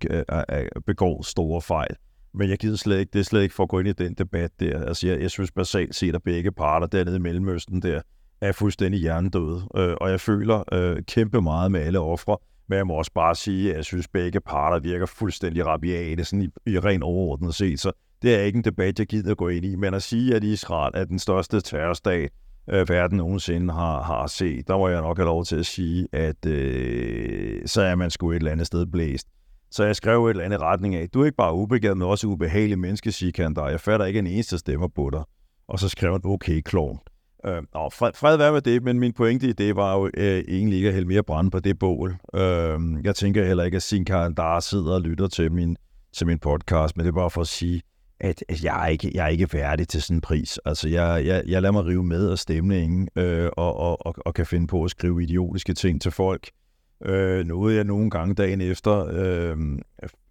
begår 0.86 1.24
store 1.24 1.62
fejl, 1.62 1.96
men 2.34 2.50
jeg 2.50 2.58
gider 2.58 2.78
slet 2.78 3.00
ikke, 3.00 3.10
det 3.14 3.20
er 3.20 3.24
slet 3.24 3.44
ikke 3.44 3.56
for 3.56 3.64
at 3.64 3.70
gå 3.70 3.80
ind 3.80 3.88
i 3.88 3.94
den 3.94 4.14
debat 4.14 4.52
der. 4.60 4.84
Altså, 4.84 5.08
jeg, 5.08 5.22
jeg 5.22 5.32
synes 5.32 5.52
basalt 5.52 5.96
set, 5.96 6.16
at 6.16 6.24
begge 6.24 6.52
parter 6.52 6.88
dernede 6.88 7.16
i 7.16 7.20
Mellemøsten 7.20 7.82
der 7.82 8.02
er 8.42 8.52
fuldstændig 8.52 9.02
hjernedøde, 9.02 9.68
øh, 9.76 9.96
og 10.02 10.10
jeg 10.10 10.20
føler 10.20 10.64
øh, 10.72 11.04
kæmpe 11.04 11.42
meget 11.42 11.72
med 11.72 11.80
alle 11.80 12.00
ofre, 12.00 12.38
men 12.68 12.78
jeg 12.78 12.88
må 12.88 12.94
også 12.94 13.12
bare 13.14 13.36
sige, 13.36 13.70
at 13.70 13.76
jeg 13.76 13.86
synes, 13.86 14.06
at 14.06 14.12
begge 14.12 14.40
parter 14.40 14.80
virker 14.80 15.06
fuldstændig 15.06 15.66
rabiate, 15.66 16.26
sådan 16.26 16.42
i, 16.42 16.72
i 16.72 16.80
ren 16.80 17.04
overordnet 17.04 17.56
set. 17.56 17.80
Så 17.80 17.92
det 18.22 18.36
er 18.36 18.42
ikke 18.42 18.58
en 18.58 18.64
debat, 18.64 19.00
jeg 19.00 19.08
gider 19.08 19.32
at 19.32 19.38
gå 19.38 19.48
ind 19.48 19.66
i. 19.66 19.76
Men 19.76 19.94
at 19.94 20.04
sige, 20.04 20.36
at 20.36 20.44
Israel 20.44 20.92
er 20.96 21.06
den 21.06 21.20
største 21.20 21.62
terrorstat, 21.62 22.32
øh, 22.70 22.90
verden 22.90 23.18
nogensinde 23.18 23.74
har, 23.74 24.02
har 24.02 24.28
set, 24.28 24.68
der 24.68 24.78
må 24.78 24.88
jeg 24.88 25.02
nok 25.02 25.18
have 25.18 25.26
lov 25.26 25.46
til 25.46 25.56
at 25.56 25.66
sige, 25.66 26.08
at 26.12 26.46
øh, 26.46 27.62
så 27.66 27.82
er 27.82 27.96
man 27.96 28.12
sgu 28.12 28.32
et 28.32 28.36
eller 28.36 28.52
andet 28.52 28.68
sted 28.68 28.86
blæst. 28.86 29.28
Så 29.72 29.84
jeg 29.84 29.96
skrev 29.96 30.26
et 30.26 30.30
eller 30.30 30.44
andet 30.44 30.62
retning 30.62 30.96
af, 30.96 31.10
du 31.10 31.22
er 31.22 31.26
ikke 31.26 31.36
bare 31.36 31.54
ubegavet, 31.54 31.98
men 31.98 32.08
også 32.08 32.28
ubehagelig 32.28 32.80
menneske, 32.80 33.12
siger 33.12 33.50
der. 33.50 33.68
Jeg 33.68 33.80
fatter 33.80 34.06
ikke 34.06 34.20
en 34.20 34.28
eneste 34.28 34.58
stemmer 34.58 34.88
på 34.88 35.10
dig. 35.14 35.24
Og 35.68 35.80
så 35.80 35.90
skrev 35.90 36.12
han, 36.12 36.22
okay, 36.24 36.62
klovn. 36.62 37.00
Øh, 37.46 37.62
og 37.74 37.94
fred, 37.94 38.12
fred 38.16 38.38
være 38.38 38.52
med 38.52 38.62
det, 38.62 38.84
men 38.84 39.00
min 39.00 39.14
pointe 39.14 39.48
i 39.48 39.54
det 39.54 39.76
var 39.76 39.98
jo 39.98 40.10
øh, 40.18 40.44
egentlig 40.48 40.76
ikke 40.76 40.88
at 40.88 40.94
hælde 40.94 41.08
mere 41.08 41.24
brand 41.24 41.52
på 41.52 41.60
det 41.60 41.80
bål. 41.80 42.16
Øh, 42.36 42.80
jeg 43.04 43.16
tænker 43.16 43.46
heller 43.46 43.64
ikke, 43.64 43.76
at 43.76 43.84
Sinkaren 43.84 44.34
der 44.34 44.60
sidder 44.60 44.94
og 44.94 45.02
lytter 45.02 45.28
til 45.28 45.52
min, 45.52 45.78
til 46.14 46.28
min 46.28 46.40
podcast, 46.40 46.98
men 46.98 47.06
det 47.06 47.12
er 47.12 47.16
bare 47.16 47.30
for 47.30 47.42
at 47.42 47.48
sige, 47.48 47.82
at, 48.20 48.44
at 48.50 48.64
jeg, 48.64 48.84
er 48.84 48.88
ikke, 48.88 49.12
jeg 49.14 49.26
er 49.26 49.30
ikke 49.30 49.48
færdig 49.48 49.88
til 49.88 50.02
sådan 50.02 50.18
en 50.18 50.22
pris. 50.22 50.60
Altså, 50.66 50.90
jeg, 50.90 51.26
jeg, 51.26 51.44
jeg 51.48 51.62
lader 51.62 51.72
mig 51.72 51.86
rive 51.86 52.04
med 52.04 52.30
af 52.32 52.40
stemningen, 52.40 53.10
øh, 53.16 53.50
og, 53.58 53.76
og, 53.76 54.06
og, 54.06 54.16
og 54.18 54.34
kan 54.34 54.46
finde 54.46 54.68
på 54.68 54.84
at 54.84 54.92
skrive 54.92 55.24
idiotiske 55.24 55.74
ting 55.74 56.02
til 56.02 56.12
folk. 56.12 56.50
Øh, 57.06 57.46
noget 57.46 57.76
jeg 57.76 57.84
nogle 57.84 58.10
gange 58.10 58.36
dagen 58.36 58.62
efter 58.62 59.08
øh, 59.12 59.58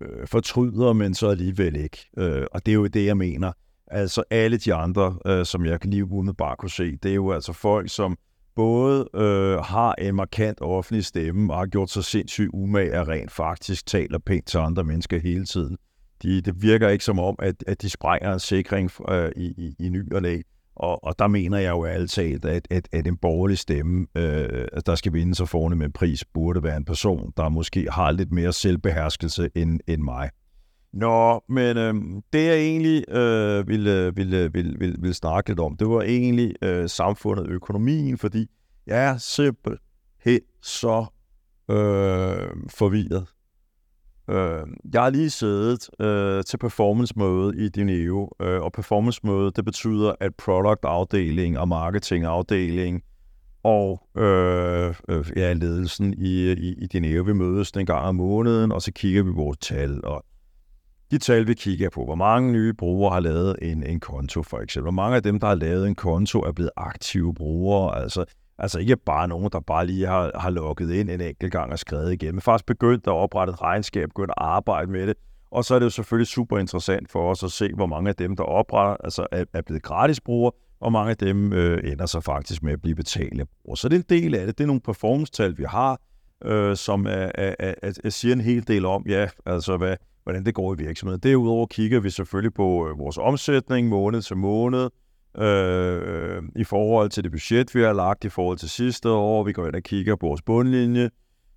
øh 0.01 0.27
fortryder, 0.27 0.93
men 0.93 1.15
så 1.15 1.29
alligevel 1.29 1.77
ikke. 1.77 1.99
Øh, 2.19 2.47
og 2.53 2.67
det 2.67 2.73
er 2.73 2.77
jo 2.77 2.87
det, 2.87 3.07
jeg 3.07 3.17
mener. 3.17 3.53
Altså 3.87 4.25
alle 4.31 4.57
de 4.57 4.75
andre, 4.75 5.19
øh, 5.27 5.47
som 5.47 5.67
jeg 5.67 5.87
lige 5.87 6.05
umiddelbart 6.05 6.59
kunne 6.59 6.71
se, 6.71 6.97
det 6.97 7.11
er 7.11 7.15
jo 7.15 7.33
altså 7.33 7.53
folk, 7.53 7.91
som 7.91 8.17
både 8.57 9.09
øh, 9.15 9.59
har 9.59 9.95
en 9.95 10.15
markant 10.15 10.61
offentlig 10.61 11.05
stemme 11.05 11.53
og 11.53 11.59
har 11.59 11.67
gjort 11.67 11.91
sig 11.91 12.05
sindssygt 12.05 12.51
umage 12.53 13.01
og 13.01 13.09
rent 13.09 13.33
faktisk 13.33 13.87
taler 13.87 14.19
pænt 14.19 14.47
til 14.47 14.59
andre 14.59 14.85
mennesker 14.85 15.19
hele 15.19 15.45
tiden. 15.45 15.77
De, 16.25 16.41
det 16.41 16.63
virker 16.63 16.89
ikke 16.89 17.05
som 17.05 17.19
om, 17.19 17.37
at, 17.39 17.65
at 17.67 17.83
de 17.83 17.91
sprænger 17.91 18.33
en 18.33 18.41
sikring 18.41 18.91
øh, 19.09 19.31
i, 19.37 19.47
i, 19.47 19.75
i 19.87 19.89
ny 19.89 20.13
og 20.13 20.23
læg. 20.23 20.43
Og, 20.77 21.05
og 21.05 21.19
der 21.19 21.27
mener 21.27 21.59
jeg 21.59 21.71
jo 21.71 21.85
altid, 21.85 22.45
at, 22.45 22.67
at, 22.71 22.89
at 22.93 23.07
en 23.07 23.17
borgerlig 23.17 23.59
stemme, 23.59 24.07
øh, 24.15 24.67
altså, 24.73 24.83
der 24.87 24.95
skal 24.95 25.13
vinde 25.13 25.35
sig 25.35 25.49
forne 25.49 25.77
med 25.77 25.87
en 25.87 25.93
pris, 25.93 26.25
burde 26.25 26.63
være 26.63 26.77
en 26.77 26.85
person, 26.85 27.33
der 27.37 27.49
måske 27.49 27.87
har 27.91 28.11
lidt 28.11 28.33
mere 28.33 28.53
selvbeherskelse 28.53 29.51
end, 29.55 29.81
end 29.87 30.03
mig. 30.03 30.31
Nå, 30.93 31.41
men 31.49 31.77
øh, 31.77 31.95
det 32.33 32.45
jeg 32.47 32.57
egentlig 32.57 33.11
øh, 33.11 33.69
ville, 33.69 34.17
ville, 34.17 34.53
ville, 34.53 34.79
ville, 34.79 34.97
ville 34.99 35.15
snakke 35.15 35.51
lidt 35.51 35.61
om, 35.61 35.77
det 35.77 35.89
var 35.89 36.03
egentlig 36.03 36.55
øh, 36.63 36.89
samfundet, 36.89 37.47
økonomien, 37.47 38.19
fordi 38.19 38.47
jeg 38.87 39.05
er 39.05 39.17
simpelthen 39.17 40.41
så 40.63 41.07
øh, 41.71 42.49
forvirret. 42.69 43.34
Øh, 44.31 44.67
jeg 44.93 45.03
har 45.03 45.11
lige 45.11 45.31
siddet 45.31 45.91
øh, 46.01 46.45
til 46.45 46.59
performance-møde 46.59 47.65
i 47.65 47.69
Dineo, 47.69 48.31
øh, 48.41 48.63
og 48.63 48.73
performance-møde, 48.73 49.51
det 49.57 49.65
betyder, 49.65 50.15
at 50.21 50.33
product-afdeling 50.35 51.59
og 51.59 51.69
marketing-afdeling 51.69 53.03
og 53.63 54.09
øh, 54.17 54.95
øh, 55.09 55.25
ja, 55.37 55.53
ledelsen 55.53 56.15
i, 56.19 56.53
i, 56.53 56.75
i 56.79 56.87
Dineo, 56.87 57.23
vi 57.23 57.33
mødes 57.33 57.71
en 57.71 57.87
gang 57.87 58.05
om 58.05 58.15
måneden, 58.15 58.73
og 58.73 58.83
så 58.83 58.93
kigger 58.93 59.23
vi 59.23 59.31
på 59.31 59.37
vores 59.37 59.59
tal, 59.59 60.05
og 60.05 60.25
de 61.11 61.19
tal, 61.19 61.47
vi 61.47 61.55
kigger 61.55 61.91
på, 61.91 62.05
hvor 62.05 62.15
mange 62.15 62.53
nye 62.53 62.73
brugere 62.73 63.13
har 63.13 63.21
lavet 63.21 63.57
en, 63.63 63.83
en 63.83 64.01
konto, 64.01 64.43
for 64.43 64.59
eksempel. 64.59 64.85
Hvor 64.85 65.03
mange 65.03 65.17
af 65.17 65.23
dem, 65.23 65.41
der 65.41 65.47
har 65.47 65.55
lavet 65.55 65.89
en 65.89 65.95
konto, 65.95 66.41
er 66.41 66.53
blevet 66.53 66.71
aktive 66.77 67.35
brugere. 67.35 68.03
Altså, 68.03 68.25
altså 68.59 68.79
ikke 68.79 68.97
bare 68.97 69.29
nogen, 69.29 69.49
der 69.53 69.61
bare 69.61 69.87
lige 69.87 70.07
har, 70.07 70.31
har 70.35 70.51
lukket 70.51 70.91
ind 70.91 71.11
en 71.11 71.21
enkelt 71.21 71.53
gang 71.53 71.73
og 71.73 71.79
skrevet 71.79 72.13
igen, 72.13 72.35
men 72.35 72.41
faktisk 72.41 72.67
begyndt 72.67 73.07
at 73.07 73.13
oprette 73.13 73.53
et 73.53 73.63
regnskab, 73.63 74.09
begyndt 74.09 74.31
at 74.31 74.35
arbejde 74.39 74.91
med 74.91 75.07
det. 75.07 75.15
Og 75.51 75.65
så 75.65 75.75
er 75.75 75.79
det 75.79 75.85
jo 75.85 75.91
selvfølgelig 75.91 76.27
super 76.27 76.59
interessant 76.59 77.11
for 77.11 77.31
os 77.31 77.43
at 77.43 77.53
se, 77.53 77.73
hvor 77.75 77.87
mange 77.87 78.09
af 78.09 78.17
dem, 78.17 78.37
der 78.37 78.43
opretter, 78.43 78.97
altså 79.05 79.27
er, 79.33 79.45
er 79.53 79.63
blevet 79.63 79.83
gratis 79.83 80.21
brugere, 80.21 80.53
og 80.81 80.93
mange 80.93 81.11
af 81.11 81.17
dem 81.17 81.53
øh, 81.53 81.93
ender 81.93 82.07
så 82.07 82.21
faktisk 82.21 82.63
med 82.63 82.73
at 82.73 82.83
blive 82.83 82.95
betalende 82.95 83.45
brugere. 83.63 83.77
Så 83.77 83.89
det 83.89 83.97
er 83.97 83.99
en 83.99 84.23
del 84.23 84.35
af 84.35 84.47
det. 84.47 84.59
Det 84.59 84.65
er 84.65 84.67
nogle 84.67 84.81
performance-tal, 84.81 85.59
vi 85.59 85.65
har, 85.65 86.01
øh, 86.45 86.77
som 86.77 87.07
er, 87.07 87.31
er, 87.35 87.55
er, 87.59 87.75
er, 88.05 88.11
siger 88.11 88.35
en 88.35 88.41
hel 88.41 88.69
del 88.69 88.85
om, 88.85 89.05
ja, 89.09 89.29
altså 89.47 89.77
hvad, 89.77 89.97
hvordan 90.23 90.45
det 90.45 90.55
går 90.55 90.75
i 90.75 90.77
virksomheden. 90.79 91.21
Derudover 91.21 91.67
kigger 91.67 92.01
vi 92.01 92.11
selvfølgelig 92.11 92.55
på 92.55 92.89
øh, 92.89 92.99
vores 92.99 93.19
omsætning 93.19 93.89
måned 93.89 94.23
til 94.23 94.37
måned, 94.37 94.91
øh, 95.39 96.43
i 96.57 96.65
forhold 96.65 97.11
til 97.11 97.25
det 97.25 97.33
budget, 97.33 97.75
vi 97.75 97.83
har 97.83 97.93
lagt 97.93 98.25
i 98.25 98.29
forhold 98.29 98.59
til 98.59 98.71
sidste 98.71 99.11
år. 99.11 99.45
Vi 99.45 99.53
går 99.53 99.67
ind 99.67 99.75
og 99.75 99.83
kigger 99.83 100.17
på 100.17 100.27
vores 100.27 100.43
bundlinje, 100.43 101.11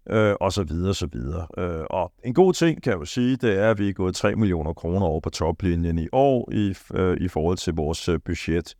øh, 0.09 0.35
og 0.41 0.53
så 0.53 0.63
videre, 0.63 0.93
så 0.93 1.07
videre. 1.13 1.47
Øh, 1.57 1.85
og 1.89 2.13
en 2.23 2.33
god 2.33 2.53
ting, 2.53 2.83
kan 2.83 2.91
jeg 2.91 2.99
jo 2.99 3.05
sige, 3.05 3.35
det 3.35 3.59
er, 3.59 3.71
at 3.71 3.79
vi 3.79 3.89
er 3.89 3.93
gået 3.93 4.15
3 4.15 4.35
millioner 4.35 4.73
kroner 4.73 5.05
over 5.05 5.19
på 5.19 5.29
toplinjen 5.29 5.99
i 5.99 6.07
år 6.11 6.51
i, 6.51 6.75
øh, 6.93 7.17
i 7.21 7.27
forhold 7.27 7.57
til 7.57 7.73
vores 7.73 8.09
øh, 8.09 8.19
budget. 8.25 8.75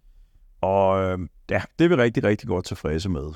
Og 0.61 1.03
øh, 1.03 1.19
ja, 1.49 1.61
det 1.79 1.85
er 1.85 1.89
vi 1.89 1.95
rigtig, 1.95 2.23
rigtig 2.23 2.47
godt 2.47 2.65
tilfredse 2.65 3.09
med. 3.09 3.33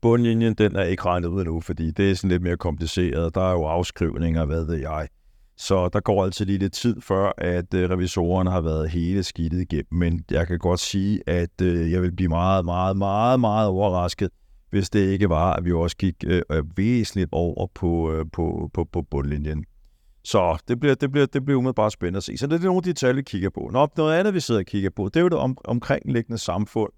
Bundlinjen, 0.00 0.54
den 0.54 0.76
er 0.76 0.82
ikke 0.82 1.04
regnet 1.04 1.28
ud 1.28 1.40
endnu, 1.40 1.60
fordi 1.60 1.90
det 1.90 2.10
er 2.10 2.14
sådan 2.14 2.30
lidt 2.30 2.42
mere 2.42 2.56
kompliceret. 2.56 3.34
Der 3.34 3.40
er 3.40 3.52
jo 3.52 3.64
afskrivninger, 3.64 4.44
hvad 4.44 4.64
ved 4.64 4.74
jeg. 4.74 5.08
Så 5.56 5.88
der 5.88 6.00
går 6.00 6.24
altid 6.24 6.46
lige 6.46 6.58
lidt 6.58 6.72
tid 6.72 7.00
før, 7.00 7.32
at 7.38 7.74
øh, 7.74 7.90
revisorerne 7.90 8.50
har 8.50 8.60
været 8.60 8.90
hele 8.90 9.22
skidtet 9.22 9.60
igennem. 9.60 9.86
Men 9.90 10.24
jeg 10.30 10.46
kan 10.46 10.58
godt 10.58 10.80
sige, 10.80 11.20
at 11.26 11.60
øh, 11.62 11.92
jeg 11.92 12.02
vil 12.02 12.12
blive 12.12 12.28
meget, 12.28 12.64
meget, 12.64 12.96
meget, 12.96 13.40
meget 13.40 13.68
overrasket, 13.68 14.30
hvis 14.70 14.90
det 14.90 15.00
ikke 15.00 15.28
var, 15.28 15.52
at 15.52 15.64
vi 15.64 15.72
også 15.72 15.96
gik 15.96 16.14
øh, 16.26 16.42
øh, 16.50 16.62
væsentligt 16.76 17.28
over 17.32 17.66
på, 17.74 18.12
øh, 18.12 18.24
på, 18.32 18.70
på, 18.74 18.84
på 18.92 19.02
bundlinjen. 19.02 19.64
Så 20.24 20.62
det 20.68 20.80
bliver, 20.80 20.94
det 20.94 21.12
bliver, 21.12 21.26
det 21.26 21.44
bliver 21.44 21.58
umiddelbart 21.58 21.92
spændende 21.92 22.16
at 22.16 22.22
se. 22.22 22.36
Så 22.36 22.46
det 22.46 22.60
er 22.60 22.64
nogle 22.64 22.76
af 22.76 22.82
de 22.82 22.92
tal, 22.92 23.16
vi 23.16 23.22
kigger 23.22 23.50
på. 23.50 23.70
Nå, 23.72 23.88
noget 23.96 24.14
andet, 24.14 24.34
vi 24.34 24.40
sidder 24.40 24.60
og 24.60 24.66
kigger 24.66 24.90
på, 24.90 25.04
det 25.04 25.16
er 25.16 25.20
jo 25.20 25.28
det 25.28 25.38
om, 25.38 25.58
omkringliggende 25.64 26.38
samfund. 26.38 26.92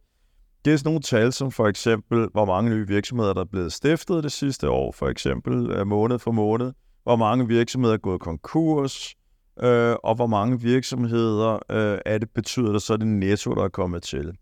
Det 0.65 0.73
er 0.73 0.77
sådan 0.77 0.89
nogle 0.89 1.01
tal, 1.01 1.33
som 1.33 1.53
for 1.53 1.67
eksempel, 1.67 2.29
hvor 2.33 2.45
mange 2.45 2.71
nye 2.71 2.87
virksomheder, 2.87 3.33
der 3.33 3.41
er 3.41 3.49
blevet 3.53 3.73
stiftet 3.73 4.25
det 4.25 4.33
sidste 4.33 4.71
år, 4.71 4.93
for 4.93 5.09
eksempel 5.09 5.71
øh, 5.71 5.87
måned 5.87 6.19
for 6.19 6.31
måned 6.31 6.73
hvor 7.09 7.17
mange 7.17 7.49
virksomheder 7.49 7.95
er 7.95 7.99
gået 7.99 8.21
konkurs, 8.21 9.15
øh, 9.63 9.97
og 10.05 10.15
hvor 10.15 10.27
mange 10.27 10.61
virksomheder 10.61 11.59
øh, 11.71 11.99
er 12.07 12.19
det 12.19 12.31
betyder 12.35 12.73
det 12.73 12.83
så 12.83 12.93
er 12.93 12.97
det 12.97 13.07
netto, 13.07 13.55
der 13.55 13.65
er 13.65 13.69
kommet 13.69 14.03
til. 14.03 14.33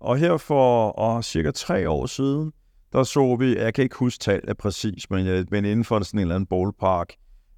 Og 0.00 0.16
her 0.16 0.36
for 0.36 0.90
og 0.90 1.24
cirka 1.24 1.50
tre 1.50 1.90
år 1.90 2.06
siden, 2.06 2.52
der 2.92 3.02
så 3.02 3.36
vi, 3.36 3.56
jeg 3.58 3.74
kan 3.74 3.84
ikke 3.84 3.96
huske 3.96 4.20
tallet 4.20 4.56
præcis, 4.56 5.10
men, 5.10 5.26
øh, 5.26 5.46
men 5.50 5.64
inden 5.64 5.84
for 5.84 6.00
sådan 6.00 6.18
en 6.18 6.22
eller 6.22 6.34
anden 6.34 6.46
ballpark, 6.46 7.12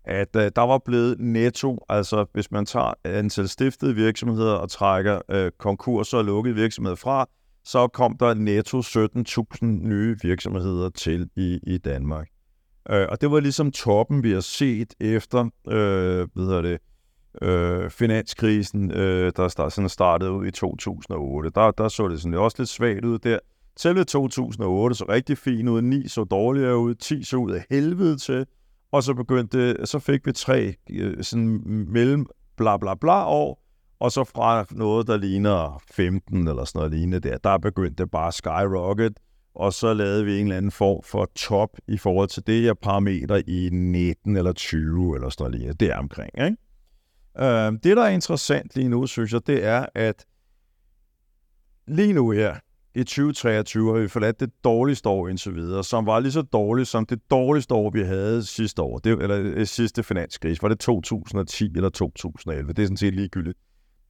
at 0.05 0.37
øh, 0.37 0.51
der 0.57 0.63
var 0.63 0.79
blevet 0.85 1.21
netto, 1.21 1.85
altså 1.89 2.27
hvis 2.33 2.51
man 2.51 2.67
tager 2.67 2.95
antal 3.05 3.49
stiftede 3.49 3.95
virksomheder 3.95 4.55
og 4.55 4.71
trækker 4.71 5.21
øh, 5.31 5.51
konkurser 5.59 6.19
og 6.19 6.25
lukkede 6.25 6.55
virksomheder 6.55 6.97
fra, 6.97 7.27
så 7.65 7.89
kom 7.89 8.17
der 8.17 8.35
netto 8.35 8.81
17.000 8.81 9.67
nye 9.67 10.17
virksomheder 10.23 10.91
til 10.91 11.29
i, 11.37 11.59
i 11.67 11.79
Danmark. 11.79 12.29
Øh, 12.91 13.07
og 13.11 13.21
det 13.21 13.31
var 13.31 13.41
ligesom 13.41 13.73
toppen, 13.73 14.23
vi 14.23 14.33
har 14.33 14.41
set 14.41 14.95
efter 15.01 15.45
øh, 15.69 16.29
hvad 16.35 16.45
hedder 16.45 16.63
det, 16.63 16.79
øh, 17.43 17.91
finanskrisen, 17.91 18.91
øh, 18.91 19.33
der 19.37 19.49
start, 19.49 19.73
sådan 19.73 19.89
startede 19.89 20.33
ud 20.33 20.47
i 20.47 20.51
2008. 20.51 21.51
Der, 21.55 21.71
der 21.71 21.89
så 21.89 22.09
det 22.09 22.21
sådan 22.21 22.35
også 22.35 22.57
lidt 22.59 22.69
svagt 22.69 23.05
ud 23.05 23.19
der. 23.19 23.39
Selve 23.77 24.05
2008 24.05 24.97
så 24.97 25.05
rigtig 25.09 25.39
fint 25.39 25.69
ud, 25.69 25.83
9 25.83 26.09
så 26.09 26.25
dårligere 26.25 26.79
ud, 26.79 26.95
10 26.95 27.23
så 27.23 27.37
ud 27.37 27.53
af 27.53 27.65
helvede 27.71 28.17
til, 28.17 28.47
og 28.93 29.03
så 29.03 29.15
begyndte, 29.15 29.87
så 29.87 29.99
fik 29.99 30.27
vi 30.27 30.33
tre 30.33 30.75
øh, 30.91 31.25
sådan 31.25 31.63
mellem 31.67 32.27
bla 32.57 32.77
bla 32.77 32.95
bla 32.95 33.27
år, 33.27 33.63
og 34.01 34.13
så 34.13 34.25
fra 34.25 34.65
noget, 34.71 35.07
der 35.07 35.17
ligner 35.17 35.83
15 35.91 36.49
eller 36.49 36.65
sådan 36.65 36.79
noget 36.79 36.93
lignende 36.93 37.21
der, 37.21 37.39
der 37.39 37.59
begyndte 37.59 38.03
det 38.03 38.11
bare 38.11 38.33
skyrocket, 38.33 39.19
og 39.57 39.73
så 39.73 39.95
lavede 39.95 40.25
vi 40.25 40.39
en 40.39 40.47
eller 40.47 40.57
anden 40.57 40.71
form 40.71 41.03
for 41.05 41.31
top 41.35 41.71
i 41.89 41.99
forhold 41.99 42.29
til 42.29 42.47
det 42.47 42.63
her 42.63 42.75
parameter 42.75 43.43
i 43.47 43.69
19 43.73 44.37
eller 44.37 44.53
20 44.53 45.15
eller 45.15 45.29
sådan 45.29 45.61
noget 45.61 45.81
det 45.81 45.91
er 45.91 45.97
omkring, 45.97 46.31
ikke? 46.39 46.57
Øh, 47.39 47.73
det, 47.73 47.97
der 47.97 48.03
er 48.03 48.09
interessant 48.09 48.77
lige 48.77 48.89
nu, 48.89 49.07
synes 49.07 49.33
jeg, 49.33 49.47
det 49.47 49.65
er, 49.65 49.87
at 49.95 50.27
lige 51.89 52.13
nu 52.13 52.31
her, 52.31 52.55
i 52.95 53.05
2023 53.05 53.93
har 53.93 54.01
vi 54.01 54.09
forladt 54.09 54.41
det 54.41 54.51
dårligste 54.65 55.09
år 55.09 55.29
indtil 55.29 55.55
videre, 55.55 55.85
som 55.85 56.07
var 56.07 56.21
lige 56.21 56.33
så 56.33 56.43
dårligt 56.43 56.89
som 56.89 57.07
det 57.07 57.21
dårligste 57.31 57.75
år, 57.75 57.91
vi 57.91 58.03
havde 58.03 58.45
sidste 58.45 58.83
år, 58.83 58.99
det, 58.99 59.23
eller 59.23 59.41
øh, 59.41 59.67
sidste 59.67 60.03
finanskrise. 60.03 60.63
Var 60.63 60.69
det 60.69 60.79
2010 60.79 61.73
eller 61.77 61.89
2011? 61.89 62.73
Det 62.73 62.83
er 62.83 62.87
sådan 62.87 62.97
set 62.97 63.15
ligegyldigt. 63.15 63.59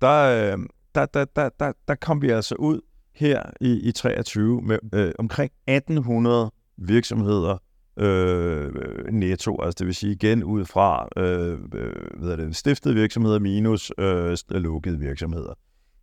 Der, 0.00 0.52
øhm, 0.52 0.66
der, 0.94 1.06
der, 1.06 1.24
der, 1.24 1.48
der, 1.60 1.72
der 1.88 1.94
kom 1.94 2.22
vi 2.22 2.30
altså 2.30 2.54
ud 2.54 2.80
her 3.16 3.42
i, 3.60 3.88
i 3.88 3.92
23 3.92 4.62
med 4.62 4.78
øh, 4.94 5.12
omkring 5.18 5.52
1800 5.66 6.50
virksomheder 6.76 7.58
øh, 7.96 8.72
netto, 9.10 9.62
altså 9.62 9.76
det 9.78 9.86
vil 9.86 9.94
sige 9.94 10.12
igen 10.12 10.44
ud 10.44 10.64
fra 10.64 11.08
øh, 11.16 11.58
øh 11.74 11.92
hvad 12.18 12.32
er 12.32 12.36
det, 12.36 12.56
stiftede 12.56 12.94
virksomheder 12.94 13.38
minus 13.38 13.92
øh, 13.98 14.36
lukkede 14.50 14.98
virksomheder. 14.98 15.54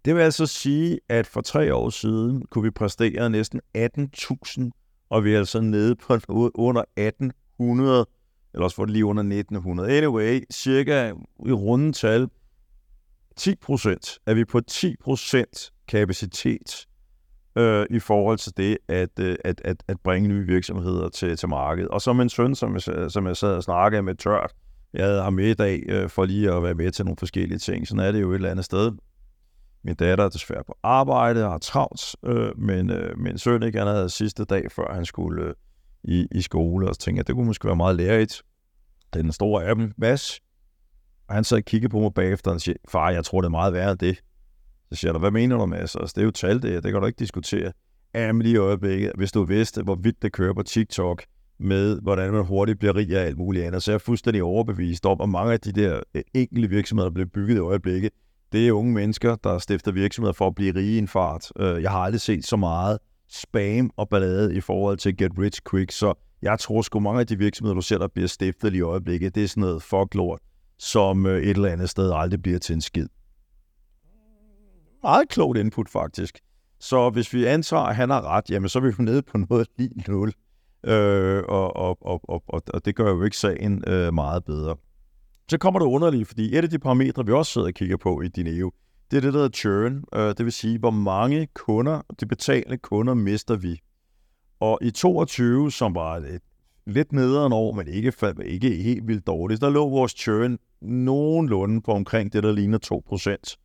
Det 0.05 0.15
vil 0.15 0.21
altså 0.21 0.45
sige, 0.45 0.99
at 1.09 1.27
for 1.27 1.41
tre 1.41 1.75
år 1.75 1.89
siden 1.89 2.45
kunne 2.45 2.63
vi 2.63 2.71
præstere 2.71 3.29
næsten 3.29 3.61
18.000, 3.77 4.69
og 5.09 5.23
vi 5.23 5.33
er 5.33 5.39
altså 5.39 5.61
nede 5.61 5.95
på 5.95 6.51
under 6.55 6.81
1800, 6.95 8.05
eller 8.53 8.63
også 8.63 8.75
for 8.75 8.85
det 8.85 8.93
lige 8.93 9.05
under 9.05 9.23
1900. 9.23 9.97
Anyway, 9.97 10.41
cirka 10.51 11.13
i 11.45 11.51
runde 11.51 11.91
tal 11.91 12.29
10 13.35 13.55
procent. 13.55 14.19
Er 14.25 14.33
vi 14.33 14.45
på 14.45 14.61
10 14.61 14.95
procent 15.03 15.71
kapacitet 15.87 16.85
øh, 17.55 17.85
i 17.89 17.99
forhold 17.99 18.37
til 18.37 18.57
det 18.57 18.77
at, 18.87 19.19
øh, 19.19 19.35
at, 19.45 19.61
at, 19.65 19.83
at 19.87 19.97
bringe 20.03 20.29
nye 20.29 20.47
virksomheder 20.47 21.09
til, 21.09 21.37
til 21.37 21.49
markedet. 21.49 21.89
Og 21.89 22.01
så 22.01 22.13
min 22.13 22.29
søn, 22.29 22.55
som 22.55 22.73
jeg, 22.73 23.11
som 23.11 23.27
jeg 23.27 23.37
sad 23.37 23.55
og 23.55 23.63
snakkede 23.63 24.03
med 24.03 24.15
tørt, 24.15 24.53
jeg 24.93 25.05
havde 25.05 25.21
ham 25.21 25.33
med 25.33 25.45
i 25.45 25.53
dag 25.53 25.83
øh, 25.87 26.09
for 26.09 26.25
lige 26.25 26.51
at 26.51 26.63
være 26.63 26.73
med 26.73 26.91
til 26.91 27.05
nogle 27.05 27.17
forskellige 27.17 27.59
ting. 27.59 27.87
Sådan 27.87 28.05
er 28.05 28.11
det 28.11 28.21
jo 28.21 28.31
et 28.31 28.35
eller 28.35 28.51
andet 28.51 28.65
sted. 28.65 28.91
Min 29.83 29.95
datter 29.95 30.25
er 30.25 30.29
desværre 30.29 30.63
på 30.63 30.77
arbejde 30.83 31.45
og 31.45 31.51
har 31.51 31.57
travlt, 31.57 32.15
øh, 32.25 32.59
men 32.59 32.89
øh, 32.89 33.17
min 33.17 33.37
søn 33.37 33.63
ikke, 33.63 33.79
han 33.79 33.87
havde 33.87 34.09
sidste 34.09 34.45
dag, 34.45 34.71
før 34.71 34.93
han 34.93 35.05
skulle 35.05 35.43
øh, 35.43 35.53
i, 36.03 36.27
i 36.31 36.41
skole, 36.41 36.89
og 36.89 36.95
så 36.95 37.01
tænkte 37.01 37.19
jeg, 37.19 37.27
det 37.27 37.35
kunne 37.35 37.45
måske 37.45 37.65
være 37.67 37.75
meget 37.75 37.95
lærerigt. 37.95 38.41
Den 39.13 39.31
store 39.31 39.63
af 39.63 39.75
dem, 39.75 39.93
Mads, 39.97 40.39
og 41.27 41.35
han 41.35 41.43
sad 41.43 41.57
og 41.57 41.63
kiggede 41.63 41.91
på 41.91 41.99
mig 41.99 42.13
bagefter, 42.13 42.51
og 42.51 42.61
siger, 42.61 42.75
far, 42.89 43.09
jeg 43.09 43.25
tror, 43.25 43.41
det 43.41 43.45
er 43.45 43.51
meget 43.51 43.73
værre 43.73 43.91
end 43.91 43.99
det. 43.99 44.23
Så 44.93 44.99
siger 44.99 45.11
jeg, 45.11 45.19
hvad 45.19 45.31
mener 45.31 45.57
du, 45.57 45.65
Mads? 45.65 45.95
Altså, 45.95 46.13
det 46.15 46.21
er 46.21 46.25
jo 46.25 46.31
tal, 46.31 46.61
det, 46.61 46.83
det 46.83 46.91
kan 46.91 47.01
du 47.01 47.07
ikke 47.07 47.19
diskutere. 47.19 47.71
Jamen 48.15 48.41
lige 48.41 48.53
i 48.53 48.57
øjeblikket, 48.57 49.11
hvis 49.15 49.31
du 49.31 49.43
vidste, 49.43 49.83
hvor 49.83 49.95
vidt 49.95 50.21
det 50.21 50.31
kører 50.31 50.53
på 50.53 50.63
TikTok, 50.63 51.23
med 51.59 51.99
hvordan 52.01 52.33
man 52.33 52.45
hurtigt 52.45 52.79
bliver 52.79 52.95
rig 52.95 53.17
af 53.17 53.25
alt 53.25 53.37
muligt 53.37 53.65
andet, 53.65 53.83
så 53.83 53.93
er 53.93 53.97
fuldstændig 53.97 54.43
overbevist 54.43 55.05
om, 55.05 55.21
at 55.21 55.29
mange 55.29 55.53
af 55.53 55.59
de 55.59 55.71
der 55.71 55.99
øh, 56.15 56.21
enkelte 56.33 56.69
virksomheder, 56.69 57.09
der 57.09 57.13
bliver 57.13 57.29
bygget 57.33 57.55
i 57.55 57.59
øjeblikket, 57.59 58.11
det 58.51 58.67
er 58.67 58.71
unge 58.71 58.93
mennesker, 58.93 59.35
der 59.35 59.57
stifter 59.57 59.91
virksomheder 59.91 60.33
for 60.33 60.47
at 60.47 60.55
blive 60.55 60.75
rige 60.75 60.95
i 60.95 60.97
en 60.97 61.07
fart. 61.07 61.51
Øh, 61.59 61.81
jeg 61.81 61.91
har 61.91 61.99
aldrig 61.99 62.21
set 62.21 62.45
så 62.45 62.57
meget 62.57 62.97
spam 63.29 63.91
og 63.97 64.09
ballade 64.09 64.55
i 64.55 64.61
forhold 64.61 64.97
til 64.97 65.17
get 65.17 65.31
rich 65.39 65.61
quick, 65.69 65.91
så 65.91 66.13
jeg 66.41 66.59
tror 66.59 66.81
sgu 66.81 66.99
mange 66.99 67.19
af 67.19 67.27
de 67.27 67.37
virksomheder, 67.37 67.75
du 67.75 67.81
ser, 67.81 67.97
der 67.97 68.07
bliver 68.07 68.27
stiftet 68.27 68.73
i 68.73 68.81
øjeblikket, 68.81 69.35
det 69.35 69.43
er 69.43 69.47
sådan 69.47 69.61
noget 69.61 69.83
fuck 69.83 70.15
som 70.79 71.25
øh, 71.25 71.41
et 71.41 71.49
eller 71.49 71.69
andet 71.69 71.89
sted 71.89 72.11
aldrig 72.15 72.41
bliver 72.41 72.59
til 72.59 72.73
en 72.73 72.81
skid. 72.81 73.07
Meget 75.03 75.29
klogt 75.29 75.57
input, 75.57 75.89
faktisk. 75.89 76.39
Så 76.79 77.09
hvis 77.09 77.33
vi 77.33 77.45
antager, 77.45 77.83
at 77.83 77.95
han 77.95 78.09
har 78.09 78.21
ret, 78.21 78.49
jamen 78.49 78.69
så 78.69 78.79
er 78.79 78.83
vi 78.83 79.03
nede 79.03 79.21
på 79.21 79.37
noget 79.37 79.67
lige 79.77 80.03
nul. 80.07 80.33
Øh, 80.83 81.43
og, 81.47 81.75
og, 81.75 81.97
og, 82.01 82.43
og, 82.47 82.63
og 82.67 82.85
det 82.85 82.95
gør 82.95 83.09
jo 83.09 83.23
ikke 83.23 83.37
sagen 83.37 83.83
øh, 83.87 84.13
meget 84.13 84.45
bedre. 84.45 84.75
Så 85.49 85.57
kommer 85.57 85.79
det 85.79 85.85
underligt, 85.85 86.27
fordi 86.27 86.57
et 86.57 86.63
af 86.63 86.69
de 86.69 86.79
parametre, 86.79 87.25
vi 87.25 87.31
også 87.31 87.51
sidder 87.51 87.67
og 87.67 87.73
kigger 87.73 87.97
på 87.97 88.21
i 88.21 88.27
Dineo, 88.27 88.71
det 89.11 89.17
er 89.17 89.21
det, 89.21 89.33
der 89.33 89.39
hedder 89.39 89.57
churn. 89.57 90.03
Øh, 90.13 90.27
det 90.27 90.45
vil 90.45 90.51
sige, 90.51 90.79
hvor 90.79 90.91
mange 90.91 91.47
kunder, 91.53 92.01
de 92.19 92.25
betalende 92.25 92.77
kunder, 92.77 93.13
mister 93.13 93.55
vi. 93.55 93.79
Og 94.59 94.79
i 94.81 94.91
22, 94.91 95.71
som 95.71 95.95
var 95.95 96.15
et 96.17 96.41
lidt 96.85 97.11
nederen 97.11 97.53
år, 97.53 97.73
men 97.73 97.87
ikke, 97.87 98.13
ikke 98.45 98.69
helt 98.69 99.07
vildt 99.07 99.27
dårligt, 99.27 99.61
der 99.61 99.69
lå 99.69 99.89
vores 99.89 100.11
churn 100.11 100.57
nogenlunde 100.81 101.81
på 101.81 101.91
omkring 101.91 102.33
det, 102.33 102.43
der 102.43 102.51
ligner 102.51 102.79
2% 103.49 103.62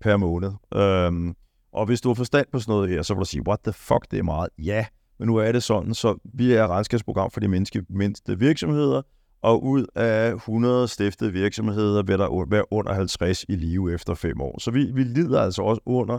per 0.00 0.16
måned. 0.16 0.52
Øhm, 0.74 1.34
og 1.72 1.86
hvis 1.86 2.00
du 2.00 2.08
har 2.08 2.14
forstand 2.14 2.46
på 2.52 2.58
sådan 2.58 2.72
noget 2.72 2.90
her, 2.90 3.02
så 3.02 3.14
vil 3.14 3.20
du 3.20 3.24
sige, 3.24 3.46
what 3.46 3.60
the 3.64 3.72
fuck, 3.72 4.10
det 4.10 4.18
er 4.18 4.22
meget. 4.22 4.48
Ja, 4.58 4.86
men 5.18 5.26
nu 5.26 5.36
er 5.36 5.52
det 5.52 5.62
sådan, 5.62 5.94
så 5.94 6.18
vi 6.24 6.52
er 6.52 6.66
regnskabsprogram 6.66 7.30
for 7.30 7.40
de 7.40 7.48
mindste 7.88 8.38
virksomheder, 8.38 9.02
og 9.42 9.64
ud 9.64 9.86
af 9.94 10.34
100 10.34 10.88
stiftede 10.88 11.32
virksomheder 11.32 12.02
vil 12.02 12.18
der 12.18 12.46
være 12.50 12.72
under 12.72 12.92
50 12.92 13.44
i 13.48 13.56
live 13.56 13.94
efter 13.94 14.14
5 14.14 14.40
år. 14.40 14.60
Så 14.60 14.70
vi, 14.70 14.90
vi 14.94 15.02
lider 15.02 15.40
altså 15.40 15.62
også 15.62 15.82
under, 15.86 16.18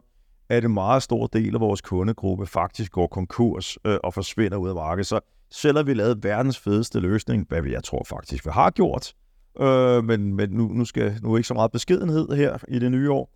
at 0.50 0.66
en 0.66 0.74
meget 0.74 1.04
stor 1.04 1.28
del 1.28 1.56
af 1.56 1.62
vores 1.62 1.82
kundegruppe 1.82 2.46
faktisk 2.46 2.92
går 2.92 3.08
konkurs 3.08 3.78
øh, 3.86 3.98
og 4.04 4.14
forsvinder 4.14 4.58
ud 4.58 4.70
af 4.70 4.76
markedet. 4.76 5.08
Så 5.08 5.20
selvom 5.52 5.88
vi 5.88 5.94
lavede 5.94 6.24
verdens 6.24 6.60
fedeste 6.60 7.00
løsning, 7.00 7.46
hvad 7.50 7.64
jeg 7.64 7.84
tror 7.84 8.04
faktisk, 8.04 8.46
vi 8.46 8.52
har 8.54 8.70
gjort, 8.70 9.14
øh, 9.60 10.04
men, 10.04 10.36
men 10.36 10.50
nu, 10.50 10.68
nu, 10.68 10.86
skal, 10.86 11.20
nu 11.24 11.34
er 11.34 11.38
ikke 11.38 11.48
så 11.48 11.54
meget 11.54 11.72
beskedenhed 11.72 12.30
her 12.30 12.58
i 12.68 12.80
det 12.80 12.92
nye 12.92 13.12
år, 13.12 13.34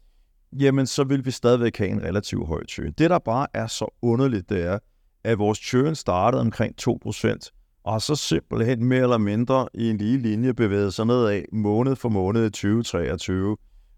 jamen 0.60 0.86
så 0.86 1.04
vil 1.04 1.25
vi 1.25 1.32
stadigvæk 1.32 1.78
have 1.78 1.90
en 1.90 2.04
relativt 2.04 2.48
høj 2.48 2.66
churn. 2.66 2.92
Det, 2.98 3.10
der 3.10 3.20
bare 3.20 3.48
er 3.54 3.68
så 3.68 3.96
underligt, 4.02 4.50
det 4.50 4.66
er, 4.66 4.80
at 5.24 5.40
vores 5.40 5.60
churn 5.60 5.96
startede 5.96 6.42
omkring 6.42 6.75
2%, 6.82 7.82
og 7.84 8.02
så 8.02 8.16
simpelthen 8.16 8.86
mere 8.86 9.02
eller 9.02 9.18
mindre 9.18 9.68
i 9.74 9.90
en 9.90 9.98
lige 9.98 10.18
linje 10.18 10.54
bevæget 10.54 10.94
sig 10.94 11.06
nedad 11.06 11.44
måned 11.52 11.96
for 11.96 12.10
måned 12.10 12.46
i 12.46 12.50
2023, 12.50 13.58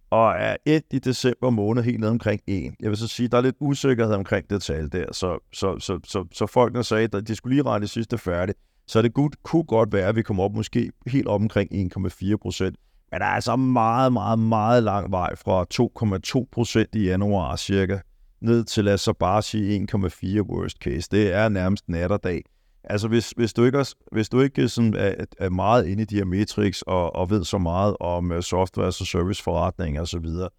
og 0.10 0.34
er 0.38 0.56
et 0.66 0.84
i 0.92 1.00
december 1.00 1.50
måned 1.50 1.84
helt 1.84 2.00
ned 2.00 2.10
omkring 2.10 2.42
1. 2.48 2.74
Jeg 2.80 2.90
vil 2.90 2.98
så 2.98 3.08
sige, 3.08 3.28
der 3.28 3.38
er 3.38 3.42
lidt 3.42 3.56
usikkerhed 3.60 4.14
omkring 4.14 4.50
det 4.50 4.62
tal 4.62 4.92
der, 4.92 5.14
så, 5.14 5.40
så, 5.54 5.80
så, 5.80 6.00
så, 6.04 6.26
så 6.34 6.46
folkene 6.46 6.84
sagde, 6.84 7.18
at 7.18 7.28
de 7.28 7.36
skulle 7.36 7.56
lige 7.56 7.66
regne 7.66 7.82
det 7.82 7.90
sidste 7.90 8.18
færdigt, 8.18 8.58
så 8.88 9.02
det 9.02 9.14
kunne, 9.44 9.64
godt 9.64 9.94
være, 9.94 10.08
at 10.08 10.16
vi 10.16 10.22
kommer 10.22 10.44
op 10.44 10.54
måske 10.54 10.92
helt 11.08 11.28
op 11.28 11.42
omkring 11.42 11.94
1,4 11.98 12.36
procent. 12.36 12.78
Men 13.12 13.20
der 13.20 13.26
er 13.26 13.32
altså 13.32 13.56
meget, 13.56 14.14
meget, 14.14 14.40
meget 14.40 14.84
lang 14.84 15.12
vej 15.12 15.36
fra 15.36 15.66
2,2 16.42 16.46
procent 16.52 16.96
i 16.96 17.04
januar 17.04 17.56
cirka, 17.56 18.00
ned 18.42 18.64
til 18.64 18.84
lad 18.86 18.94
os 18.94 19.02
så 19.02 19.14
bare 19.14 19.42
sige 19.42 19.88
1,4 19.96 20.42
worst 20.42 20.78
case. 20.78 21.08
Det 21.12 21.34
er 21.34 21.50
nærmest 21.50 21.90
nat 21.90 22.12
og 22.12 22.24
dag. 22.24 22.42
Altså, 22.84 23.08
hvis, 23.08 23.34
hvis 23.38 23.54
du 23.54 23.64
ikke, 23.64 23.78
er, 23.78 23.94
hvis 24.12 24.30
du 24.30 24.42
ikke 24.42 24.70
sådan 24.70 24.94
er, 24.94 25.26
er 25.38 25.50
meget 25.50 25.88
inde 25.88 26.04
i 26.04 26.06
de 26.06 26.16
her 26.16 26.26
metrics 26.26 26.82
og, 26.82 27.16
og 27.16 27.30
ved 27.30 27.44
så 27.44 27.58
meget 27.58 27.96
om 28.00 28.32
uh, 28.32 28.40
software 28.40 28.88
og 28.88 28.94
service 28.94 29.44
så 30.06 30.20
videre, 30.22 30.50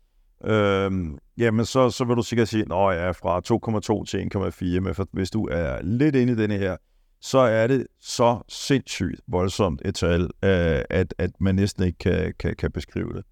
øhm, 0.44 1.18
jamen 1.38 1.64
så, 1.64 1.90
så 1.90 2.04
vil 2.04 2.16
du 2.16 2.22
sikkert 2.22 2.48
sige, 2.48 2.62
at 2.62 2.70
jeg 2.70 3.08
er 3.08 3.12
fra 3.12 3.40
2,2 4.00 4.04
til 4.04 4.30
1,4, 4.76 4.80
men 4.80 4.94
for, 4.94 5.08
hvis 5.12 5.30
du 5.30 5.48
er 5.50 5.82
lidt 5.82 6.16
inde 6.16 6.32
i 6.32 6.36
denne 6.36 6.56
her, 6.56 6.76
så 7.20 7.38
er 7.38 7.66
det 7.66 7.86
så 8.00 8.38
sindssygt 8.48 9.20
voldsomt 9.28 9.82
et 9.84 9.94
tal, 9.94 10.22
øh, 10.22 10.82
at, 10.90 11.14
at 11.18 11.30
man 11.40 11.54
næsten 11.54 11.84
ikke 11.84 11.98
kan, 11.98 12.34
kan, 12.38 12.56
kan 12.56 12.72
beskrive 12.72 13.12
det. 13.12 13.24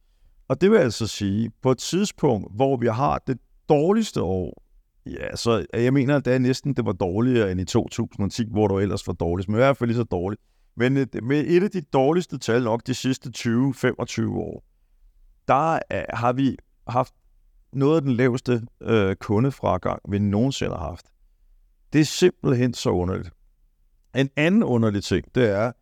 Og 0.49 0.61
det 0.61 0.71
vil 0.71 0.79
altså 0.79 1.07
sige, 1.07 1.51
på 1.63 1.71
et 1.71 1.79
tidspunkt, 1.79 2.57
hvor 2.57 2.77
vi 2.77 2.87
har 2.87 3.23
det 3.27 3.39
dårligste 3.69 4.23
år 4.23 4.67
Ja, 5.07 5.37
så 5.37 5.67
øh, 5.75 5.85
jeg 5.85 5.93
mener, 5.93 6.17
at 6.17 6.25
det 6.25 6.35
er 6.35 6.39
næsten 6.39 6.75
det 6.75 6.87
var 6.87 6.93
dårligere 6.93 7.53
end 7.53 7.61
i 7.61 7.65
2010, 7.65 8.49
hvor 8.51 8.69
du 8.69 8.79
ellers 8.79 9.07
var 9.07 9.13
dårligst, 9.13 9.49
men 9.49 9.55
i 9.55 9.59
hvert 9.59 9.77
fald 9.77 9.89
lige 9.89 9.97
så 9.97 10.05
dårligt. 10.05 10.43
Men 10.77 10.97
øh, 10.97 11.03
et, 11.03 11.25
med 11.25 11.45
et 11.47 11.63
af 11.63 11.71
de 11.71 11.81
dårligste 11.81 12.39
tal 12.39 12.63
nok 12.63 12.87
de 12.87 12.95
sidste 12.95 13.33
20-25 13.39 13.49
år, 14.29 14.65
der 15.49 15.79
er, 15.91 16.17
har 16.17 16.33
vi 16.33 16.57
haft 16.89 17.15
noget 17.73 17.97
af 17.97 18.03
den 18.03 18.13
laveste 18.13 18.67
øh, 18.83 19.17
kundefragang, 19.17 20.01
vi 20.09 20.19
nogensinde 20.19 20.77
har 20.77 20.89
haft. 20.89 21.07
Det 21.93 22.01
er 22.01 22.05
simpelthen 22.05 22.75
så 22.75 22.91
underligt. 22.91 23.31
En 24.17 24.31
anden 24.37 24.63
underlig 24.63 25.05
ting, 25.05 25.35
det 25.35 25.51
er, 25.51 25.73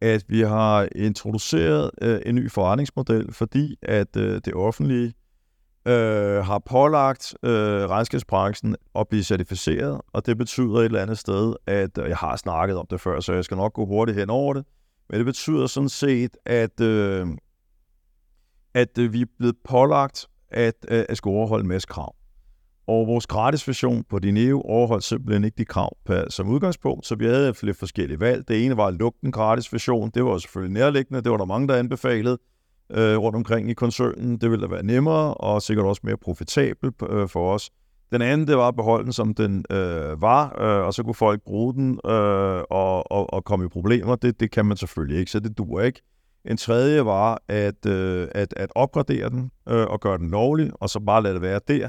at 0.00 0.24
vi 0.28 0.40
har 0.40 0.88
introduceret 0.96 1.90
øh, 2.02 2.20
en 2.26 2.34
ny 2.34 2.50
forretningsmodel, 2.50 3.32
fordi 3.32 3.76
at 3.82 4.16
øh, 4.16 4.40
det 4.44 4.54
offentlige 4.54 5.14
øh, 5.86 6.44
har 6.44 6.58
pålagt 6.58 7.34
øh, 7.42 7.52
regnskabsbranchen 7.90 8.76
at 8.94 9.08
blive 9.08 9.24
certificeret, 9.24 10.00
og 10.12 10.26
det 10.26 10.38
betyder 10.38 10.74
et 10.74 10.84
eller 10.84 11.02
andet 11.02 11.18
sted, 11.18 11.54
at 11.66 11.98
jeg 11.98 12.16
har 12.16 12.36
snakket 12.36 12.76
om 12.76 12.86
det 12.90 13.00
før, 13.00 13.20
så 13.20 13.32
jeg 13.32 13.44
skal 13.44 13.56
nok 13.56 13.72
gå 13.72 13.86
hurtigt 13.86 14.18
hen 14.18 14.30
over 14.30 14.54
det, 14.54 14.64
men 15.10 15.18
det 15.18 15.26
betyder 15.26 15.66
sådan 15.66 15.88
set, 15.88 16.36
at, 16.46 16.80
øh, 16.80 17.26
at 18.74 18.98
øh, 18.98 19.12
vi 19.12 19.20
er 19.20 19.26
blevet 19.38 19.56
pålagt 19.64 20.26
at, 20.50 20.74
øh, 20.88 21.04
at 21.08 21.16
skulle 21.16 21.36
overholde 21.36 21.62
en 21.62 21.68
masse 21.68 21.88
krav. 21.88 22.14
Og 22.86 23.06
vores 23.06 23.26
gratis 23.26 23.68
version 23.68 24.04
på 24.10 24.18
Dineo 24.18 24.60
overholdt 24.60 25.04
simpelthen 25.04 25.44
ikke 25.44 25.54
de 25.58 25.64
krav 25.64 25.96
som 26.28 26.48
udgangspunkt, 26.48 27.06
så 27.06 27.14
vi 27.14 27.24
havde 27.26 27.54
lidt 27.62 27.78
forskellige 27.78 28.20
valg. 28.20 28.48
Det 28.48 28.64
ene 28.66 28.76
var 28.76 28.86
at 28.86 28.94
lukke 28.94 29.18
den 29.22 29.32
gratis 29.32 29.72
version. 29.72 30.10
Det 30.14 30.24
var 30.24 30.38
selvfølgelig 30.38 30.74
nærliggende. 30.74 31.22
Det 31.22 31.32
var 31.32 31.38
der 31.38 31.44
mange, 31.44 31.68
der 31.68 31.76
anbefalede 31.76 32.38
øh, 32.90 33.16
rundt 33.16 33.36
omkring 33.36 33.70
i 33.70 33.74
koncernen. 33.74 34.38
Det 34.38 34.50
ville 34.50 34.62
da 34.62 34.70
være 34.70 34.82
nemmere 34.82 35.34
og 35.34 35.62
sikkert 35.62 35.86
også 35.86 36.00
mere 36.04 36.16
profitabelt 36.16 36.94
øh, 37.10 37.28
for 37.28 37.52
os. 37.54 37.70
Den 38.12 38.22
anden, 38.22 38.46
det 38.46 38.56
var 38.56 38.68
at 38.68 38.76
beholde 38.76 39.04
den, 39.04 39.12
som 39.12 39.34
den 39.34 39.64
øh, 39.70 40.22
var, 40.22 40.62
øh, 40.62 40.86
og 40.86 40.94
så 40.94 41.02
kunne 41.02 41.14
folk 41.14 41.42
bruge 41.42 41.74
den 41.74 42.00
øh, 42.06 42.62
og, 42.70 43.12
og, 43.12 43.32
og 43.32 43.44
komme 43.44 43.64
i 43.64 43.68
problemer. 43.68 44.16
Det, 44.16 44.40
det 44.40 44.50
kan 44.50 44.66
man 44.66 44.76
selvfølgelig 44.76 45.18
ikke, 45.18 45.30
så 45.30 45.40
det 45.40 45.58
dur 45.58 45.80
ikke. 45.80 46.02
En 46.44 46.56
tredje 46.56 47.04
var 47.04 47.42
at, 47.48 47.86
øh, 47.86 48.28
at, 48.32 48.54
at 48.56 48.72
opgradere 48.74 49.30
den 49.30 49.50
øh, 49.68 49.86
og 49.86 50.00
gøre 50.00 50.18
den 50.18 50.30
lovlig, 50.30 50.70
og 50.74 50.90
så 50.90 51.00
bare 51.00 51.22
lade 51.22 51.34
det 51.34 51.42
være 51.42 51.60
der. 51.68 51.88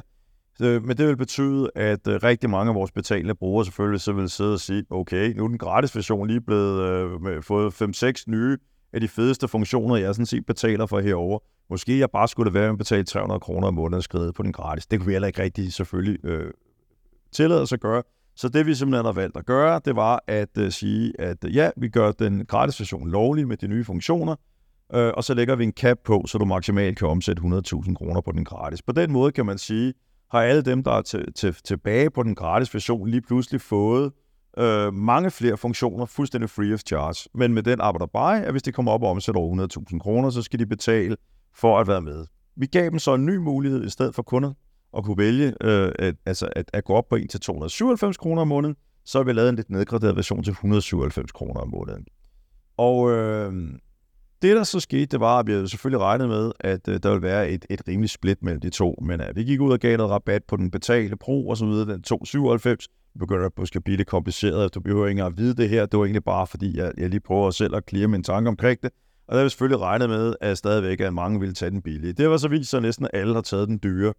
Øh, 0.62 0.84
men 0.84 0.98
det 0.98 1.08
vil 1.08 1.18
betyde, 1.18 1.70
at 1.76 2.08
øh, 2.08 2.20
rigtig 2.24 2.50
mange 2.50 2.70
af 2.70 2.76
vores 2.76 2.92
betalende 2.92 3.36
brugere 3.36 3.66
selvfølgelig 3.66 4.02
så 4.02 4.14
vil 4.14 4.30
sidde 4.30 4.54
og 4.54 4.60
sige, 4.60 4.84
okay, 4.90 5.34
nu 5.36 5.44
er 5.44 5.48
den 5.48 5.58
gratis 5.58 5.96
version 5.96 6.28
lige 6.28 6.42
blevet 6.42 6.82
øh, 7.28 7.44
fået 7.44 7.82
5-6 7.82 8.24
nye 8.28 8.58
af 8.94 9.02
de 9.02 9.08
fedeste 9.08 9.48
funktioner, 9.48 9.96
jeg 9.96 10.16
sådan 10.16 10.26
set 10.26 10.46
betaler 10.46 10.86
for 10.86 11.00
herover. 11.00 11.40
Måske 11.70 12.00
jeg 12.00 12.10
bare 12.12 12.28
skulle 12.28 12.54
være 12.54 12.64
med 12.64 12.72
at 12.72 12.78
betale 12.78 13.04
300 13.04 13.40
kroner 13.40 13.68
om 13.68 13.74
måneden 13.74 14.02
skrevet 14.02 14.36
på 14.36 14.44
den 14.44 14.52
gratis. 14.52 14.86
Det 14.86 15.00
kunne 15.00 15.08
vi 15.08 15.12
heller 15.12 15.28
ikke 15.28 15.42
rigtig 15.42 15.74
selvfølgelig 15.74 16.26
øh, 16.26 16.52
tillade 17.32 17.62
os 17.62 17.74
at 17.74 17.80
gøre. 17.80 18.04
Så 18.36 18.50
det 18.50 18.66
vi 18.66 18.76
simpelthen 18.76 19.06
har 19.06 19.12
valgt 19.12 19.38
at 19.38 19.46
gøre, 19.46 19.82
det 19.86 19.96
var 19.96 20.24
at 20.28 20.58
øh, 20.58 20.72
sige, 20.72 21.22
at 21.22 21.46
øh, 21.46 21.56
ja, 21.56 21.70
vi 21.78 21.90
gør 21.90 22.12
den 22.12 22.46
gratis 22.46 22.80
version 22.80 23.10
lovlig 23.10 23.48
med 23.48 23.58
de 23.58 23.68
nye 23.68 23.84
funktioner, 23.84 24.36
øh, 24.94 25.12
og 25.18 25.24
så 25.24 25.34
lægger 25.34 25.56
vi 25.56 25.64
en 25.64 25.72
cap 25.72 25.98
på, 26.06 26.24
så 26.28 26.38
du 26.38 26.46
maksimalt 26.46 26.98
kan 26.98 27.08
omsætte 27.08 27.42
100.000 27.42 27.94
kroner 27.94 28.22
på 28.22 28.32
den 28.32 28.46
gratis. 28.46 28.82
På 28.82 28.92
den 28.92 29.12
måde 29.12 29.32
kan 29.32 29.46
man 29.46 29.58
sige, 29.58 29.94
har 30.34 30.42
alle 30.42 30.62
dem, 30.62 30.84
der 30.84 30.92
er 30.92 31.02
til, 31.02 31.34
til, 31.34 31.56
tilbage 31.64 32.10
på 32.10 32.24
den 32.24 32.36
gratis 32.36 32.74
version, 32.74 33.08
lige 33.08 33.22
pludselig 33.22 33.62
fået 33.62 34.12
øh, 34.58 34.94
mange 34.94 35.32
flere 35.32 35.58
funktioner 35.58 36.06
fuldstændig 36.06 36.50
free 36.50 36.74
of 36.74 36.80
charge. 36.80 37.30
Men 37.34 37.54
med 37.54 37.64
den 37.64 37.82
arbejder 37.82 38.06
bare, 38.06 38.46
at 38.46 38.52
hvis 38.52 38.64
de 38.64 38.72
kommer 38.72 38.92
op 38.92 39.04
og 39.04 39.10
omsætter 39.10 39.42
over 39.42 39.68
100.000 39.92 40.00
kroner, 40.00 40.30
så 40.30 40.42
skal 40.42 40.60
de 40.60 40.66
betale 40.66 41.18
for 41.56 41.80
at 41.80 41.88
være 41.88 42.02
med. 42.02 42.26
Vi 42.56 42.66
gav 42.66 42.90
dem 42.90 43.00
så 43.00 43.14
en 43.14 43.26
ny 43.26 43.36
mulighed 43.36 43.86
i 43.86 43.90
stedet 43.90 44.16
for 44.16 44.24
kunder 44.24 44.54
at 44.98 45.04
kunne 45.04 45.18
vælge 45.18 45.54
øh, 45.62 45.92
at, 46.00 46.16
altså 46.26 46.50
at, 46.56 46.70
at 46.74 46.84
gå 46.84 46.94
op 46.94 47.10
på 47.10 47.16
1 47.16 47.30
til 47.30 47.40
297 47.40 48.18
kroner 48.18 48.42
om 48.42 48.48
måneden, 48.48 48.76
så 49.06 49.18
har 49.18 49.24
vi 49.24 49.34
lavet 49.34 49.50
en 49.50 49.56
lidt 49.56 49.70
nedgraderet 49.70 50.16
version 50.16 50.44
til 50.44 50.52
197 50.52 51.32
kroner 51.32 51.62
om 51.62 51.70
måneden. 51.70 52.06
Og 52.78 53.12
øh, 53.12 53.54
det, 54.44 54.56
der 54.56 54.64
så 54.64 54.80
skete, 54.80 55.06
det 55.06 55.20
var, 55.20 55.40
at 55.40 55.48
vi 55.48 55.52
havde 55.52 55.70
selvfølgelig 55.70 56.02
regnet 56.02 56.30
med, 56.30 56.52
at 56.60 56.88
øh, 56.88 57.00
der 57.04 57.10
ville 57.10 57.22
være 57.22 57.50
et, 57.50 57.66
et 57.70 57.82
rimeligt 57.88 58.14
split 58.14 58.44
mellem 58.44 58.62
de 58.62 58.70
to. 58.70 59.00
Men 59.02 59.22
øh, 59.22 59.36
vi 59.36 59.44
gik 59.44 59.62
ud 59.62 59.72
og 59.72 59.80
gav 59.80 59.98
noget 59.98 60.12
rabat 60.12 60.44
på 60.44 60.56
den 60.56 60.72
betalte 60.72 61.16
Pro 61.18 61.48
og 61.48 61.58
så 61.58 61.66
videre, 61.66 61.94
den 61.94 62.02
297. 62.02 62.88
Det 62.88 63.20
begynder 63.20 63.46
at 63.46 63.52
måske 63.58 63.82
blive 63.82 63.98
lidt 63.98 64.08
kompliceret. 64.08 64.76
Du 64.76 64.80
behøver 64.80 65.08
ikke 65.08 65.24
at 65.24 65.38
vide 65.38 65.56
det 65.56 65.70
her. 65.70 65.86
Det 65.86 66.00
var 66.00 66.06
egentlig 66.06 66.24
bare, 66.24 66.48
fordi 66.48 66.78
jeg, 66.78 66.92
jeg 66.98 67.10
lige 67.10 67.20
prøver 67.20 67.52
selv 67.52 67.76
at 67.76 67.86
klire 67.86 68.08
min 68.08 68.24
tanke 68.24 68.48
omkring 68.48 68.82
det. 68.84 68.92
Og 69.28 69.32
der 69.32 69.36
havde 69.36 69.46
vi 69.46 69.50
selvfølgelig 69.50 69.82
regnet 69.82 70.10
med, 70.10 70.36
at 70.42 70.58
stadigvæk 70.58 71.00
at 71.00 71.14
mange 71.14 71.40
ville 71.40 71.54
tage 71.56 71.72
den 71.72 71.82
billige. 71.82 72.14
Det 72.14 72.30
var 72.30 72.38
så 72.38 72.48
vildt, 72.48 72.68
så 72.68 72.80
næsten 72.80 73.08
alle 73.14 73.34
har 73.34 73.42
taget 73.42 73.68
den 73.68 73.80
dyre, 73.84 74.14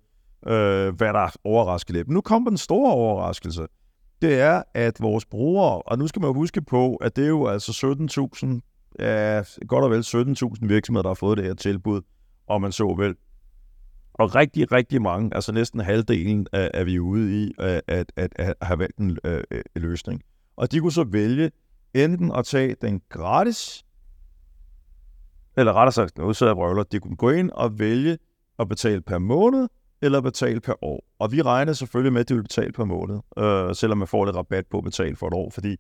øh, 0.47 0.95
hvad 0.95 1.13
der 1.13 1.37
overraskede 1.45 1.99
lidt. 1.99 2.09
Men 2.09 2.15
nu 2.15 2.21
kommer 2.21 2.51
den 2.51 2.59
store 2.59 2.93
overraskelse. 2.93 3.67
Det 4.23 4.41
er, 4.41 4.63
at 4.75 5.01
vores 5.01 5.25
brugere, 5.25 5.83
og 5.83 5.99
nu 5.99 6.07
skal 6.07 6.23
man 6.23 6.35
huske 6.35 6.63
på, 6.63 6.95
at 6.95 7.17
det 7.17 7.25
er 7.25 7.29
jo 7.29 7.47
altså 7.47 7.73
17.000 9.01 9.59
godt 9.67 9.85
og 9.85 9.91
vel 9.91 10.01
17.000 10.01 10.67
virksomheder, 10.67 11.03
der 11.03 11.11
har 11.11 11.15
fået 11.15 11.39
det 11.39 11.47
her 11.47 11.55
tilbud, 11.55 12.01
og 12.47 12.61
man 12.61 12.73
så 12.73 12.95
vel. 12.99 13.17
Og 14.15 14.35
rigtig, 14.35 14.73
rigtig 14.73 15.03
mange, 15.03 15.35
altså 15.35 15.53
næsten 15.53 15.81
halvdelen, 15.81 16.47
er, 16.53 16.69
er 16.75 16.85
vi 16.85 16.99
ude 16.99 17.45
i 17.45 17.53
at, 17.59 17.83
at, 17.89 18.13
at, 18.17 18.33
at 18.37 18.55
have 18.63 18.79
valgt 18.79 18.99
en 18.99 19.19
øh, 19.25 19.43
løsning. 19.77 20.23
Og 20.57 20.73
de 20.73 20.81
kunne 20.81 20.93
så 20.93 21.05
vælge 21.05 21.51
enten 21.95 22.33
at 22.33 22.45
tage 22.45 22.77
den 22.83 23.03
gratis, 23.09 23.85
eller 25.57 25.73
rettere 25.73 25.93
sagt, 25.93 26.19
nu 26.19 26.33
sidder 26.33 26.51
jeg 26.51 26.57
brøvler, 26.57 26.83
de 26.83 27.01
kunne 27.01 27.17
gå 27.17 27.31
ind 27.31 27.51
og 27.51 27.79
vælge 27.79 28.19
at 28.59 28.69
betale 28.69 29.01
per 29.01 29.19
måned, 29.19 29.69
eller 30.03 30.21
betale 30.21 30.61
per 30.61 30.85
år. 30.85 31.05
Og 31.19 31.33
vi 31.33 31.43
regner 31.43 31.73
selvfølgelig 31.73 32.13
med, 32.13 32.21
at 32.21 32.29
de 32.29 32.35
vil 32.35 32.43
betale 32.43 32.73
per 32.73 32.85
måned, 32.85 33.21
øh, 33.39 33.75
selvom 33.75 33.99
man 33.99 34.09
får 34.09 34.25
lidt 34.25 34.37
rabat 34.37 34.67
på 34.67 34.79
at 34.79 34.85
betale 34.85 35.17
for 35.17 35.27
et 35.27 35.35
år, 35.35 35.51
fordi 35.51 35.77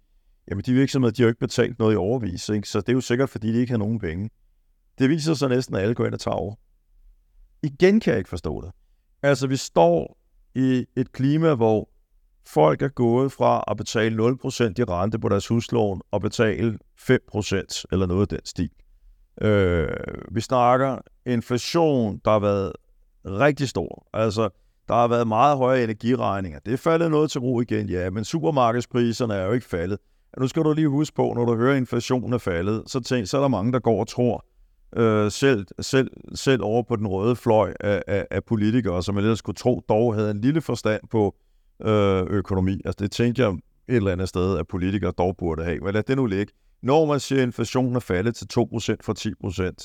Jamen, 0.50 0.64
de 0.64 0.72
virksomheder, 0.72 1.12
de 1.12 1.22
har 1.22 1.26
jo 1.26 1.28
ikke 1.28 1.40
betalt 1.40 1.78
noget 1.78 1.94
i 1.94 1.96
overvis, 1.96 2.48
ikke? 2.48 2.68
så 2.68 2.80
det 2.80 2.88
er 2.88 2.92
jo 2.92 3.00
sikkert, 3.00 3.30
fordi 3.30 3.52
de 3.52 3.58
ikke 3.58 3.70
har 3.70 3.78
nogen 3.78 3.98
penge. 3.98 4.30
Det 4.98 5.10
viser 5.10 5.34
sig 5.34 5.48
næsten, 5.48 5.76
at 5.76 5.82
alle 5.82 5.94
går 5.94 6.06
ind 6.06 6.14
og 6.14 6.20
tager 6.20 6.34
over. 6.34 6.54
Igen 7.62 8.00
kan 8.00 8.10
jeg 8.10 8.18
ikke 8.18 8.30
forstå 8.30 8.60
det. 8.60 8.70
Altså, 9.22 9.46
vi 9.46 9.56
står 9.56 10.18
i 10.54 10.86
et 10.96 11.12
klima, 11.12 11.54
hvor 11.54 11.88
folk 12.46 12.82
er 12.82 12.88
gået 12.88 13.32
fra 13.32 13.64
at 13.68 13.76
betale 13.76 14.16
0% 14.16 14.22
i 14.22 14.84
rente 14.84 15.18
på 15.18 15.28
deres 15.28 15.46
huslån 15.46 16.00
og 16.10 16.20
betale 16.20 16.78
5% 17.00 17.84
eller 17.92 18.06
noget 18.06 18.20
af 18.20 18.28
den 18.28 18.40
stil. 18.44 18.70
Øh, 19.42 19.88
vi 20.30 20.40
snakker 20.40 20.98
inflation, 21.26 22.20
der 22.24 22.30
har 22.30 22.38
været 22.38 22.72
rigtig 23.24 23.68
stor. 23.68 24.08
Altså, 24.12 24.48
der 24.88 24.94
har 24.94 25.08
været 25.08 25.28
meget 25.28 25.56
høje 25.56 25.84
energiregninger. 25.84 26.58
Det 26.58 26.72
er 26.72 26.76
faldet 26.76 27.10
noget 27.10 27.30
til 27.30 27.40
ro 27.40 27.60
igen, 27.60 27.88
ja, 27.88 28.10
men 28.10 28.24
supermarkedspriserne 28.24 29.34
er 29.34 29.46
jo 29.46 29.52
ikke 29.52 29.66
faldet 29.66 29.98
nu 30.40 30.48
skal 30.48 30.62
du 30.62 30.72
lige 30.72 30.88
huske 30.88 31.16
på, 31.16 31.32
når 31.36 31.44
du 31.44 31.56
hører, 31.56 31.72
at 31.72 31.76
inflationen 31.76 32.32
er 32.32 32.38
faldet, 32.38 32.82
så, 32.86 33.00
tænk, 33.00 33.26
så 33.26 33.36
er 33.36 33.40
der 33.40 33.48
mange, 33.48 33.72
der 33.72 33.78
går 33.78 34.00
og 34.00 34.08
tror, 34.08 34.44
øh, 34.96 35.30
selv, 35.30 35.66
selv, 35.80 36.10
selv 36.34 36.62
over 36.62 36.82
på 36.82 36.96
den 36.96 37.06
røde 37.06 37.36
fløj 37.36 37.74
af, 37.80 38.02
af, 38.06 38.26
af 38.30 38.44
politikere, 38.44 39.02
som 39.02 39.18
ellers 39.18 39.38
skulle 39.38 39.56
tro, 39.56 39.82
dog 39.88 40.14
havde 40.14 40.30
en 40.30 40.40
lille 40.40 40.60
forstand 40.60 41.02
på 41.10 41.34
øh, 41.82 42.22
økonomi. 42.22 42.80
Altså 42.84 42.96
det 42.98 43.10
tænkte 43.10 43.42
jeg 43.42 43.50
et 43.88 43.96
eller 43.96 44.12
andet 44.12 44.28
sted, 44.28 44.58
at 44.58 44.68
politikere 44.68 45.12
dog 45.18 45.36
burde 45.36 45.64
have. 45.64 45.80
Men 45.80 45.94
lad 45.94 46.02
det 46.02 46.16
nu 46.16 46.26
ligge. 46.26 46.52
Når 46.82 47.06
man 47.06 47.20
siger, 47.20 47.42
at 47.42 47.46
inflationen 47.46 47.96
er 47.96 48.00
faldet 48.00 48.36
til 48.36 48.44
2% 48.44 48.56
fra 49.02 49.14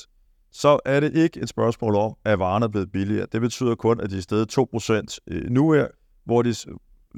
10%, 0.04 0.48
så 0.52 0.78
er 0.84 1.00
det 1.00 1.14
ikke 1.14 1.40
et 1.40 1.48
spørgsmål 1.48 1.94
om, 1.94 2.16
at 2.24 2.38
varerne 2.38 2.64
er 2.64 2.68
blevet 2.68 2.92
billigere. 2.92 3.26
Det 3.32 3.40
betyder 3.40 3.74
kun, 3.74 4.00
at 4.00 4.10
de 4.10 4.16
er 4.16 4.20
steget 4.20 4.58
2% 4.58 5.18
øh, 5.28 5.50
nu 5.50 5.72
her, 5.72 5.86
hvor 6.24 6.42
de 6.42 6.54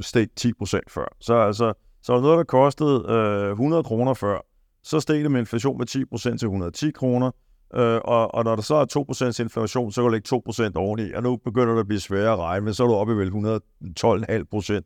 steg 0.00 0.28
10% 0.40 0.80
før. 0.88 1.16
Så 1.20 1.34
altså, 1.34 1.72
så 2.02 2.12
var 2.12 2.20
noget, 2.20 2.38
der 2.38 2.44
kostede 2.44 3.04
øh, 3.08 3.50
100 3.50 3.82
kroner 3.82 4.14
før, 4.14 4.38
så 4.82 5.00
steg 5.00 5.22
det 5.22 5.30
med 5.30 5.40
inflation 5.40 5.78
med 5.78 5.86
10% 6.32 6.38
til 6.38 6.46
110 6.46 6.90
kroner, 6.90 7.30
øh, 7.74 8.00
og, 8.04 8.34
og 8.34 8.44
når 8.44 8.56
der 8.56 8.62
så 8.62 8.74
er 8.74 9.32
2% 9.38 9.42
inflation, 9.42 9.92
så 9.92 10.00
kan 10.00 10.08
du 10.08 10.12
lægge 10.12 10.36
2% 10.68 10.70
oveni, 10.74 11.12
og 11.12 11.22
nu 11.22 11.36
begynder 11.36 11.72
det 11.72 11.80
at 11.80 11.86
blive 11.86 12.00
sværere 12.00 12.32
at 12.32 12.38
regne, 12.38 12.64
men 12.64 12.74
så 12.74 12.82
er 12.82 12.88
du 12.88 12.94
oppe 12.94 13.12
i 13.12 13.16
vel 13.16 13.28
112,5% 13.28 13.34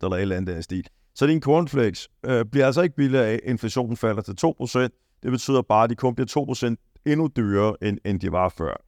eller 0.02 0.16
et 0.16 0.20
eller 0.20 0.36
andet 0.36 0.54
den 0.54 0.62
stil. 0.62 0.86
Så 1.14 1.26
din 1.26 1.40
cornflakes 1.40 2.08
øh, 2.26 2.44
bliver 2.44 2.66
altså 2.66 2.82
ikke 2.82 2.96
billigere 2.96 3.26
af, 3.26 3.40
inflationen 3.44 3.96
falder 3.96 4.22
til 4.22 4.36
2%. 4.46 4.78
Det 5.22 5.30
betyder 5.30 5.62
bare, 5.62 5.84
at 5.84 5.90
de 5.90 5.94
kun 5.94 6.14
bliver 6.14 6.76
2% 6.76 7.02
endnu 7.06 7.30
dyrere, 7.36 7.76
end, 7.82 7.98
end 8.04 8.20
de 8.20 8.32
var 8.32 8.48
før. 8.48 8.82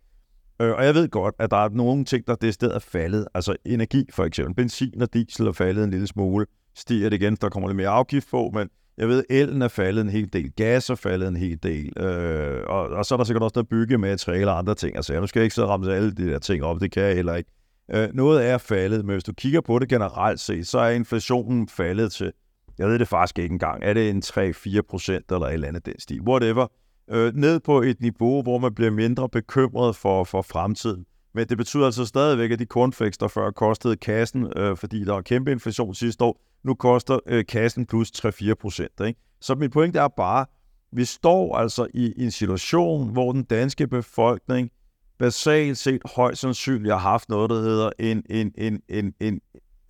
Øh, 0.63 0.75
og 0.75 0.85
jeg 0.85 0.95
ved 0.95 1.09
godt, 1.09 1.35
at 1.39 1.51
der 1.51 1.57
er 1.57 1.69
nogle 1.69 2.05
ting, 2.05 2.27
der 2.27 2.35
det 2.35 2.55
sted 2.55 2.71
er 2.71 2.79
faldet. 2.79 3.29
Altså 3.35 3.57
energi 3.65 4.05
for 4.13 4.25
eksempel. 4.25 4.55
Benzin 4.55 5.03
og 5.03 5.15
diesel 5.15 5.47
er 5.47 5.53
faldet 5.53 5.85
en 5.85 5.91
lille 5.91 6.07
smule 6.07 6.47
stiger 6.79 7.09
det 7.09 7.23
igen, 7.23 7.37
der 7.41 7.49
kommer 7.49 7.69
lidt 7.69 7.77
mere 7.77 7.89
afgift 7.89 8.31
på, 8.31 8.51
men 8.55 8.69
jeg 8.99 9.09
ved, 9.09 9.25
elen 9.31 9.63
er 9.63 9.69
faldet 9.69 10.03
en 10.03 10.09
hel 10.09 10.33
del, 10.33 10.53
gas 10.57 10.91
er 10.91 10.95
faldet 10.95 11.29
en 11.29 11.37
hel 11.37 11.59
del, 11.63 11.93
øh, 11.99 12.63
og, 12.67 12.89
og 12.89 13.05
så 13.05 13.15
er 13.15 13.17
der 13.17 13.25
sikkert 13.25 13.43
også 13.43 13.53
noget 13.57 13.69
byggemateriale 13.69 14.51
og 14.51 14.59
andre 14.59 14.75
ting. 14.75 14.97
Altså, 14.97 15.21
nu 15.21 15.27
skal 15.27 15.41
jeg 15.41 15.45
ikke 15.45 15.55
sidde 15.55 15.67
og 15.67 15.71
ramme 15.71 15.95
alle 15.95 16.15
de 16.15 16.31
der 16.31 16.39
ting 16.39 16.65
op, 16.65 16.81
det 16.81 16.93
kan 16.93 17.03
jeg 17.03 17.15
heller 17.15 17.35
ikke. 17.35 17.51
Øh, 17.95 18.09
noget 18.15 18.47
er 18.47 18.59
faldet, 18.59 19.05
men 19.05 19.13
hvis 19.13 19.25
du 19.25 19.33
kigger 19.33 19.61
på 19.61 19.79
det 19.79 19.89
generelt 19.89 20.41
set, 20.41 20.67
så 20.67 20.79
er 20.79 20.91
inflationen 20.91 21.69
faldet 21.69 22.13
til, 22.13 22.33
jeg 22.79 22.89
ved 22.89 22.99
det 22.99 23.09
faktisk 23.09 23.39
ikke 23.39 23.53
engang, 23.53 23.85
er 23.85 23.95
det 23.95 24.11
en 24.11 24.23
3-4 24.25 24.81
procent 24.89 25.33
eller 25.33 25.47
et 25.47 25.55
eller 25.55 25.69
andet 25.69 25.87
den 25.87 26.01
stil, 26.01 26.21
whatever, 26.21 26.67
øh, 27.11 27.35
ned 27.35 27.61
på 27.61 27.83
et 27.83 28.01
niveau, 28.01 28.43
hvor 28.43 28.59
man 28.59 28.75
bliver 28.75 28.91
mindre 28.91 29.29
bekymret 29.29 29.97
for, 29.97 30.25
for 30.25 30.43
fremtiden. 30.43 31.05
Men 31.33 31.49
det 31.49 31.57
betyder 31.57 31.87
altså 31.87 32.05
stadigvæk, 32.05 32.51
at 32.51 32.59
de 32.59 32.65
cornflakes, 32.65 33.19
der 33.19 33.29
før 33.29 33.51
kostede 33.51 33.97
kassen, 33.97 34.53
øh, 34.57 34.77
fordi 34.77 35.05
der 35.05 35.13
var 35.13 35.23
kæmpe 35.23 35.53
inflation 35.53 35.95
sidste 35.95 36.25
år, 36.25 36.41
nu 36.63 36.75
koster 36.75 37.19
øh, 37.27 37.47
kassen 37.47 37.87
plus 37.87 38.11
3-4 38.11 38.55
procent. 38.55 38.93
Så 39.41 39.55
min 39.55 39.71
pointe 39.71 39.99
er 39.99 40.09
bare, 40.09 40.47
vi 40.93 41.05
står 41.05 41.57
altså 41.57 41.87
i, 41.95 42.25
en 42.25 42.31
situation, 42.31 43.13
hvor 43.13 43.33
den 43.33 43.43
danske 43.43 43.87
befolkning 43.87 44.71
basalt 45.19 45.79
set 45.79 46.03
højst 46.17 46.41
sandsynligt 46.41 46.93
har 46.93 46.99
haft 46.99 47.29
noget, 47.29 47.51
der 47.51 47.57
hedder 47.57 47.91
en, 47.99 48.23
en, 48.31 48.53
en, 48.59 48.83
en, 48.89 49.15
en 49.21 49.41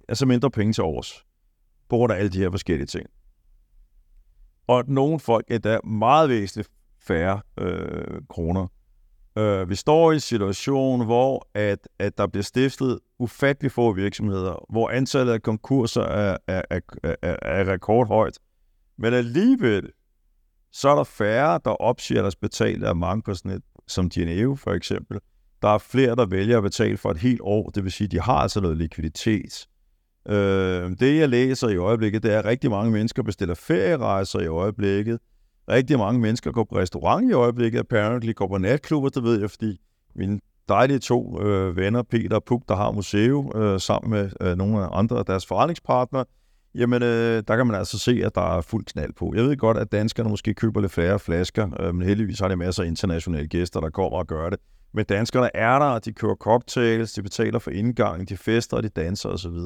altså 0.09 0.27
mindre 0.27 0.51
penge 0.51 0.73
til 0.73 0.85
overs, 0.85 1.25
på 1.89 1.97
grund 1.97 2.13
af 2.13 2.17
alle 2.17 2.31
de 2.31 2.39
her 2.39 2.51
forskellige 2.51 2.87
ting. 2.87 3.07
Og 4.67 4.85
nogle 4.89 5.21
folk 5.21 5.47
er 5.51 5.59
der 5.59 5.87
meget 5.87 6.29
væsentligt 6.29 6.71
færre 7.01 7.41
øh, 7.59 8.21
kroner. 8.29 8.67
Øh, 9.39 9.69
vi 9.71 9.75
står 9.75 10.13
i 10.13 10.15
en 10.15 10.21
situation, 10.21 11.05
hvor 11.05 11.49
at, 11.55 11.89
at 11.99 12.19
der 12.19 12.27
bliver 12.27 12.43
stiftet 12.43 12.99
ufattelig 13.19 13.73
få 13.73 13.93
virksomheder, 13.93 14.65
hvor 14.71 14.91
antallet 14.91 15.33
af 15.33 15.43
konkurser 15.43 16.03
er, 16.03 16.37
er, 16.47 16.63
er, 16.71 16.81
er, 17.23 17.37
er 17.43 17.73
rekordhøjt. 17.73 18.39
Men 18.99 19.15
alligevel, 19.15 19.91
så 20.73 20.89
er 20.89 20.97
der 20.97 21.05
færre, 21.05 21.61
der 21.65 21.71
opsiger 21.71 22.21
deres 22.21 22.37
betalte 22.37 22.87
af 22.87 22.97
mange 22.97 23.23
på 23.23 23.35
sådan 23.35 23.51
et, 23.51 23.63
som 23.89 24.11
Geneve 24.11 24.57
for 24.57 24.71
eksempel. 24.73 25.19
Der 25.63 25.69
er 25.69 25.79
flere, 25.79 26.17
der 26.17 26.27
vælger 26.27 26.57
at 26.57 26.63
betale 26.63 26.97
for 26.97 27.11
et 27.11 27.19
helt 27.19 27.41
år, 27.43 27.71
det 27.71 27.85
vil 27.85 27.93
sige, 27.93 28.05
at 28.05 28.13
de 28.13 28.21
har 28.21 28.39
altså 28.39 28.61
noget 28.61 28.77
likviditet. 28.77 29.69
Øh, 30.29 30.91
det, 31.01 31.19
jeg 31.19 31.29
læser 31.29 31.69
i 31.69 31.77
øjeblikket, 31.77 32.23
det 32.23 32.35
er, 32.35 32.39
at 32.39 32.45
rigtig 32.45 32.71
mange 32.71 32.93
mennesker 32.93 33.23
bestiller 33.23 33.55
ferierejser 33.55 34.41
i 34.41 34.47
øjeblikket. 34.47 35.19
Rigtig 35.69 35.99
mange 35.99 36.21
mennesker 36.21 36.53
går 36.53 36.65
på 36.65 36.77
restaurant 36.77 37.31
i 37.31 37.33
øjeblikket, 37.33 37.79
apparently 37.79 38.33
går 38.35 38.49
på 38.49 38.59
natklubber, 38.59 39.09
det 39.09 39.23
ved 39.23 39.41
jeg, 39.41 39.51
fordi 39.51 39.81
mine 40.15 40.41
dejlige 40.69 40.99
to 40.99 41.43
øh, 41.43 41.77
venner, 41.77 42.03
Peter 42.03 42.37
og 42.37 42.45
Puk, 42.45 42.63
der 42.69 42.77
har 42.77 42.91
museum, 42.91 43.53
øh, 43.57 43.81
sammen 43.81 44.11
med 44.11 44.31
øh, 44.41 44.57
nogle 44.57 44.79
af 44.79 44.89
andre 44.93 45.19
af 45.19 45.25
deres 45.25 45.47
forretningspartnere, 45.47 46.25
jamen 46.75 47.03
øh, 47.03 47.43
der 47.49 47.57
kan 47.57 47.67
man 47.67 47.77
altså 47.77 47.99
se, 47.99 48.21
at 48.25 48.35
der 48.35 48.57
er 48.57 48.61
fuld 48.61 48.85
knald 48.85 49.13
på. 49.13 49.33
Jeg 49.35 49.45
ved 49.45 49.57
godt, 49.57 49.77
at 49.77 49.93
danskerne 49.93 50.31
måske 50.31 50.55
køber 50.55 50.81
lidt 50.81 50.93
flere 50.93 51.19
flasker, 51.19 51.81
øh, 51.81 51.95
men 51.95 52.09
heldigvis 52.09 52.41
har 52.41 52.49
de 52.49 52.57
masser 52.57 52.83
af 52.83 52.87
internationale 52.87 53.49
gæster, 53.49 53.81
der 53.81 53.91
kommer 53.91 54.19
og 54.19 54.27
gør 54.27 54.51
det. 54.51 54.59
Men 54.95 55.05
danskerne 55.05 55.57
er 55.57 55.79
der, 55.79 55.99
de 55.99 56.13
kører 56.13 56.35
cocktails, 56.35 57.13
de 57.13 57.23
betaler 57.23 57.59
for 57.59 57.71
indgangen, 57.71 58.27
de 58.27 58.37
fester, 58.37 58.81
de 58.81 58.89
danser 58.89 59.29
osv. 59.29 59.59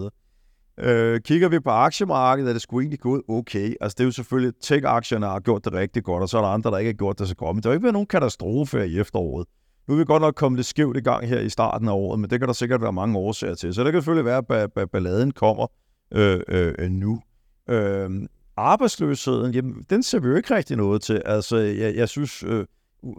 Øh, 0.79 1.21
kigger 1.21 1.49
vi 1.49 1.61
på 1.61 1.71
aktiemarkedet, 1.71 2.49
er 2.49 2.53
det 2.53 2.63
sgu 2.63 2.81
egentlig 2.81 3.01
gået 3.01 3.23
okay. 3.29 3.75
Altså 3.81 3.95
det 3.99 4.01
er 4.01 4.05
jo 4.05 4.11
selvfølgelig, 4.11 4.53
tech-aktierne 4.61 5.27
har 5.27 5.41
gjort 5.41 5.65
det 5.65 5.73
rigtig 5.73 6.05
godt, 6.05 6.23
og 6.23 6.29
så 6.29 6.39
er 6.39 6.43
der 6.43 6.49
andre, 6.49 6.71
der 6.71 6.79
ikke 6.79 6.89
har 6.89 6.97
gjort 6.97 7.19
det 7.19 7.29
så 7.29 7.37
godt. 7.37 7.57
Men 7.57 7.63
der 7.63 7.69
har 7.69 7.75
ikke 7.75 7.83
været 7.83 7.93
nogen 7.93 8.07
katastrofe 8.07 8.87
i 8.87 8.99
efteråret. 8.99 9.47
Nu 9.89 9.95
er 9.95 9.99
vi 9.99 10.05
godt 10.05 10.21
nok 10.21 10.35
kommet 10.35 10.59
lidt 10.59 10.67
skævt 10.67 10.97
i 10.97 11.01
gang 11.01 11.29
her 11.29 11.41
i 11.41 11.49
starten 11.49 11.89
af 11.89 11.93
året, 11.93 12.21
men 12.21 12.31
det 12.31 12.41
kan 12.41 12.49
der 12.49 12.55
sikkert 12.55 12.83
være 12.83 12.93
mange 12.93 13.19
årsager 13.19 13.55
til. 13.55 13.75
Så 13.75 13.85
det 13.85 13.93
kan 13.93 14.03
selvfølgelig 14.03 14.25
være, 14.25 14.71
at 14.77 14.91
balladen 14.91 15.31
kommer 15.31 15.67
øh, 16.13 16.41
øh, 16.49 16.91
nu. 16.91 17.21
Øh, 17.69 18.11
arbejdsløsheden, 18.57 19.55
jamen, 19.55 19.85
den 19.91 20.03
ser 20.03 20.21
vi 20.21 20.29
jo 20.29 20.35
ikke 20.35 20.55
rigtig 20.55 20.77
noget 20.77 21.03
til. 21.03 21.23
Altså, 21.25 21.57
jeg, 21.57 21.95
jeg 21.95 22.09
synes, 22.09 22.43
øh, 22.43 22.67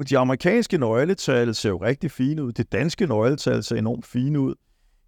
de 0.09 0.17
amerikanske 0.17 0.77
nøgletal 0.77 1.55
ser 1.55 1.69
jo 1.69 1.77
rigtig 1.77 2.11
fine 2.11 2.43
ud. 2.43 2.51
Det 2.51 2.71
danske 2.71 3.07
nøgletal 3.07 3.63
ser 3.63 3.75
enormt 3.75 4.05
fine 4.05 4.39
ud. 4.39 4.55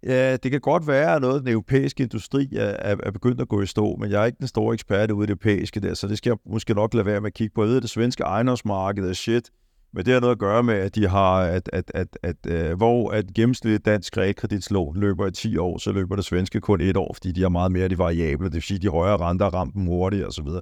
Ja, 0.02 0.36
det 0.36 0.50
kan 0.50 0.60
godt 0.60 0.86
være, 0.86 1.14
at 1.14 1.20
noget 1.20 1.34
af 1.34 1.40
den 1.40 1.48
europæiske 1.48 2.02
industri 2.02 2.48
er, 2.56 2.96
er 3.02 3.10
begyndt 3.10 3.40
at 3.40 3.48
gå 3.48 3.62
i 3.62 3.66
stå, 3.66 3.96
men 3.96 4.10
jeg 4.10 4.22
er 4.22 4.26
ikke 4.26 4.38
den 4.38 4.48
store 4.48 4.74
ekspert 4.74 5.10
ude 5.10 5.24
i 5.24 5.26
det 5.26 5.30
europæiske 5.30 5.80
der, 5.80 5.94
så 5.94 6.08
det 6.08 6.18
skal 6.18 6.30
jeg 6.30 6.36
måske 6.46 6.74
nok 6.74 6.94
lade 6.94 7.06
være 7.06 7.20
med 7.20 7.26
at 7.26 7.34
kigge 7.34 7.54
på. 7.54 7.62
Jeg 7.62 7.68
ved, 7.68 7.76
at 7.76 7.82
det 7.82 7.90
svenske 7.90 8.22
ejendomsmarked 8.22 9.08
er 9.08 9.12
shit, 9.12 9.50
men 9.92 10.06
det 10.06 10.12
har 10.12 10.20
noget 10.20 10.32
at 10.32 10.38
gøre 10.38 10.62
med, 10.62 10.74
at 10.74 10.94
de 10.94 11.08
har, 11.08 11.40
at, 11.40 11.70
at, 11.72 11.90
at, 11.94 12.18
at, 12.22 12.46
at 12.46 12.76
hvor 12.76 13.10
at 13.10 13.34
gennemsnitligt 13.34 13.84
dansk 13.84 14.16
realkreditslån 14.16 14.96
løber 15.00 15.26
i 15.26 15.30
10 15.30 15.56
år, 15.56 15.78
så 15.78 15.92
løber 15.92 16.16
det 16.16 16.24
svenske 16.24 16.60
kun 16.60 16.80
et 16.80 16.96
år, 16.96 17.14
fordi 17.14 17.32
de 17.32 17.42
har 17.42 17.48
meget 17.48 17.72
mere 17.72 17.84
af 17.84 17.90
de 17.90 17.98
variable, 17.98 18.46
det 18.46 18.54
vil 18.54 18.62
sige, 18.62 18.78
de 18.78 18.88
højere 18.88 19.16
renter 19.16 19.46
rammer 19.46 19.72
dem 19.72 19.86
hurtigt 19.86 20.24
og 20.24 20.32
så 20.32 20.42
videre. 20.42 20.60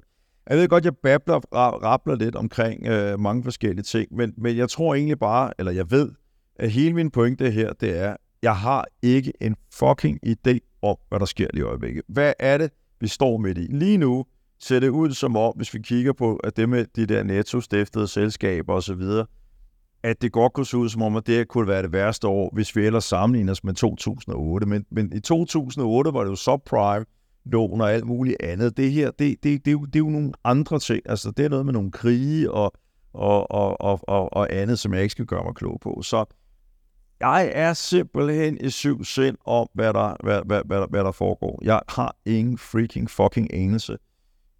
Jeg 0.49 0.57
ved 0.57 0.67
godt, 0.67 0.85
jeg 0.85 0.95
babler, 1.03 1.39
rabler 1.83 2.15
lidt 2.15 2.35
omkring 2.35 2.87
øh, 2.87 3.19
mange 3.19 3.43
forskellige 3.43 3.83
ting, 3.83 4.07
men, 4.15 4.33
men 4.37 4.57
jeg 4.57 4.69
tror 4.69 4.95
egentlig 4.95 5.19
bare, 5.19 5.51
eller 5.59 5.71
jeg 5.71 5.91
ved, 5.91 6.11
at 6.55 6.71
hele 6.71 6.93
min 6.93 7.11
pointe 7.11 7.51
her, 7.51 7.73
det 7.73 7.97
er, 7.97 8.15
jeg 8.45 8.57
har 8.57 8.85
ikke 9.01 9.33
en 9.41 9.55
fucking 9.73 10.19
idé 10.25 10.57
om, 10.81 10.95
hvad 11.09 11.19
der 11.19 11.25
sker 11.25 11.47
lige 11.53 11.63
i 11.63 11.67
øjeblikket. 11.67 12.03
Hvad 12.07 12.33
er 12.39 12.57
det, 12.57 12.71
vi 12.99 13.07
står 13.07 13.37
midt 13.37 13.57
i? 13.57 13.67
Lige 13.69 13.97
nu 13.97 14.25
ser 14.59 14.79
det 14.79 14.89
ud 14.89 15.11
som 15.11 15.37
om, 15.37 15.53
hvis 15.55 15.73
vi 15.73 15.79
kigger 15.79 16.13
på 16.13 16.35
at 16.35 16.57
det 16.57 16.69
med 16.69 16.85
de 16.95 17.05
der 17.05 17.23
netto-stiftede 17.23 18.07
selskaber 18.07 18.73
osv., 18.73 19.01
at 20.03 20.21
det 20.21 20.31
godt 20.31 20.53
kunne 20.53 20.65
se 20.65 20.77
ud 20.77 20.89
som 20.89 21.01
om, 21.01 21.15
at 21.15 21.27
det 21.27 21.47
kunne 21.47 21.67
være 21.67 21.81
det 21.81 21.91
værste 21.91 22.27
år, 22.27 22.49
hvis 22.53 22.75
vi 22.75 22.85
ellers 22.85 23.03
sammenligner 23.03 23.51
os 23.51 23.63
med 23.63 23.73
2008. 23.73 24.67
Men, 24.67 24.85
men 24.91 25.13
i 25.13 25.19
2008 25.19 26.13
var 26.13 26.23
det 26.23 26.29
jo 26.29 26.35
subprime, 26.35 27.05
lån 27.45 27.81
og 27.81 27.93
alt 27.93 28.05
muligt 28.05 28.37
andet. 28.43 28.77
Det 28.77 28.91
her, 28.91 29.11
det, 29.11 29.19
det, 29.19 29.43
det, 29.43 29.65
det, 29.65 29.67
er 29.67 29.71
jo, 29.71 29.85
det 29.85 29.95
er 29.95 29.99
jo 29.99 30.09
nogle 30.09 30.31
andre 30.43 30.79
ting. 30.79 31.01
Altså, 31.05 31.31
det 31.31 31.45
er 31.45 31.49
noget 31.49 31.65
med 31.65 31.73
nogle 31.73 31.91
krige 31.91 32.51
og, 32.51 32.73
og, 33.13 33.51
og, 33.51 33.81
og, 33.81 33.99
og, 34.07 34.33
og 34.33 34.53
andet, 34.53 34.79
som 34.79 34.93
jeg 34.93 35.01
ikke 35.01 35.11
skal 35.11 35.25
gøre 35.25 35.43
mig 35.43 35.55
klog 35.55 35.79
på. 35.81 36.01
Så 36.01 36.25
jeg 37.19 37.51
er 37.53 37.73
simpelthen 37.73 38.57
i 38.61 38.69
syv 38.69 39.03
sind 39.03 39.37
om, 39.45 39.67
hvad 39.73 39.93
der, 39.93 40.15
hvad, 40.23 40.41
hvad, 40.45 40.61
hvad, 40.65 40.85
hvad 40.89 41.03
der 41.03 41.11
foregår. 41.11 41.59
Jeg 41.63 41.81
har 41.89 42.15
ingen 42.25 42.57
freaking 42.57 43.09
fucking 43.09 43.53
anelse. 43.53 43.97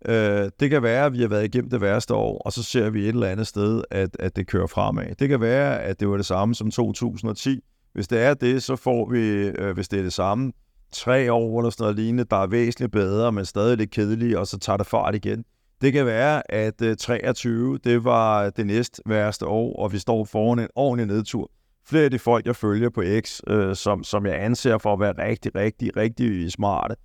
Øh, 0.06 0.50
det 0.60 0.70
kan 0.70 0.84
være, 0.84 1.06
at 1.06 1.14
vi 1.14 1.22
har 1.22 1.28
været 1.28 1.46
igennem 1.46 1.70
det 1.70 1.82
værste 1.82 2.14
år, 2.14 2.38
og 2.38 2.54
så 2.54 2.64
ser 2.64 2.90
vi 2.90 3.02
et 3.02 3.08
eller 3.08 3.28
andet 3.28 3.48
sted, 3.48 3.84
at, 3.92 4.18
at 4.20 4.36
det 4.36 4.48
kører 4.48 4.68
fremad. 4.68 5.16
Det 5.16 5.30
kan 5.30 5.42
være, 5.42 5.82
at 5.82 6.00
det 6.00 6.10
var 6.10 6.18
det 6.18 6.26
samme 6.26 6.56
som 6.56 6.72
2010. 6.72 7.60
Hvis 7.94 8.08
det 8.08 8.22
er 8.22 8.34
det, 8.34 8.64
så 8.64 8.76
får 8.76 9.10
vi, 9.10 9.20
øh, 9.48 9.74
hvis 9.74 9.88
det 9.88 10.00
er 10.00 10.04
det 10.04 10.14
samme, 10.14 10.52
tre 10.92 11.34
år 11.34 11.60
eller 11.60 11.70
sådan 11.70 11.84
noget 11.84 11.96
lignende, 11.96 12.24
der 12.24 12.38
er 12.38 12.48
væsentligt 12.48 12.92
bedre, 12.92 13.32
men 13.32 13.46
stadig 13.46 13.78
lidt 13.78 13.92
kedelige, 13.92 14.40
og 14.40 14.48
så 14.48 14.60
tager 14.60 14.78
det 14.78 14.88
fart 14.88 15.16
igen. 15.16 15.44
Det 15.82 15.94
kan 15.94 16.06
være, 16.06 16.52
at 16.52 16.82
øh, 16.82 16.98
23, 16.98 17.78
det 17.78 18.04
var 18.04 18.50
det 18.50 18.68
næst 18.68 19.02
værste 19.06 19.48
år, 19.48 19.76
og 19.80 19.94
vi 19.94 19.98
står 19.98 20.26
foran 20.26 20.60
en 20.60 20.68
ordentlig 20.76 21.08
nedtur 21.08 21.52
flere 21.88 22.04
af 22.04 22.12
de 22.12 22.20
folk, 22.20 22.46
jeg 22.46 22.56
følger 22.56 22.90
på 22.90 23.04
X, 23.22 23.40
øh, 23.48 23.76
som, 23.76 24.04
som 24.04 24.26
jeg 24.26 24.44
anser 24.44 24.78
for 24.78 24.94
at 24.94 25.00
være 25.00 25.28
rigtig, 25.30 25.56
rigtig, 25.56 25.98
rigtig 25.98 26.52
smarte, 26.52 26.96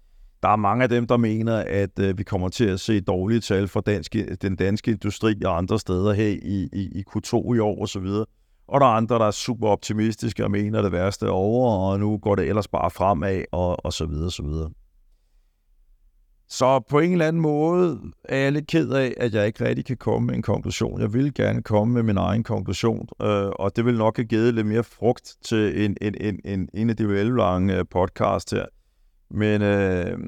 der 0.43 0.49
er 0.49 0.57
mange 0.57 0.83
af 0.83 0.88
dem, 0.88 1.07
der 1.07 1.16
mener, 1.16 1.57
at 1.66 1.99
øh, 1.99 2.19
vi 2.19 2.23
kommer 2.23 2.49
til 2.49 2.64
at 2.64 2.81
se 2.81 3.01
dårlige 3.01 3.40
tal 3.40 3.69
for 3.69 3.81
dansk, 3.81 4.16
den 4.43 4.57
danske 4.57 4.90
industri 4.90 5.35
og 5.45 5.59
andre 5.59 5.79
steder 5.79 6.12
her 6.12 6.29
i, 6.29 6.69
i, 6.73 6.88
i 6.99 7.05
Q2 7.11 7.55
i 7.55 7.59
år 7.59 7.83
osv. 7.83 8.07
Og 8.69 8.81
der 8.81 8.87
er 8.87 8.90
andre, 8.90 9.19
der 9.19 9.25
er 9.25 9.31
super 9.31 9.69
optimistiske 9.69 10.45
og 10.45 10.51
mener, 10.51 10.83
det 10.83 10.93
værste 10.93 11.27
er 11.27 11.31
over, 11.31 11.90
og 11.90 12.01
nu 12.01 12.19
går 12.19 12.35
det 12.35 12.49
ellers 12.49 12.69
bare 12.69 12.90
fremad, 12.90 13.45
og, 13.53 13.85
og 13.85 13.93
så 13.93 14.07
videre, 14.07 14.31
så 14.31 14.43
videre. 14.43 14.71
Så 16.52 16.80
på 16.80 16.98
en 16.98 17.12
eller 17.12 17.28
anden 17.28 17.42
måde 17.42 18.00
er 18.24 18.36
jeg 18.36 18.52
lidt 18.52 18.66
ked 18.66 18.90
af, 18.90 19.14
at 19.16 19.34
jeg 19.34 19.46
ikke 19.46 19.68
rigtig 19.68 19.84
kan 19.84 19.96
komme 19.96 20.26
med 20.26 20.34
en 20.34 20.42
konklusion. 20.42 21.00
Jeg 21.00 21.12
vil 21.12 21.34
gerne 21.34 21.62
komme 21.62 21.94
med 21.94 22.02
min 22.02 22.16
egen 22.16 22.42
konklusion, 22.42 23.08
øh, 23.22 23.48
og 23.48 23.76
det 23.76 23.84
vil 23.84 23.98
nok 23.98 24.16
have 24.16 24.24
givet 24.24 24.54
lidt 24.54 24.66
mere 24.66 24.84
frugt 24.84 25.36
til 25.42 25.84
en, 25.84 25.96
en, 26.00 26.14
en, 26.20 26.40
en, 26.44 26.68
en 26.74 26.90
af 26.90 26.96
de 26.96 27.08
vellange 27.08 27.76
øh, 27.76 27.84
podcast 27.90 28.50
her. 28.50 28.66
Men 29.30 29.62
øh, 29.62 30.18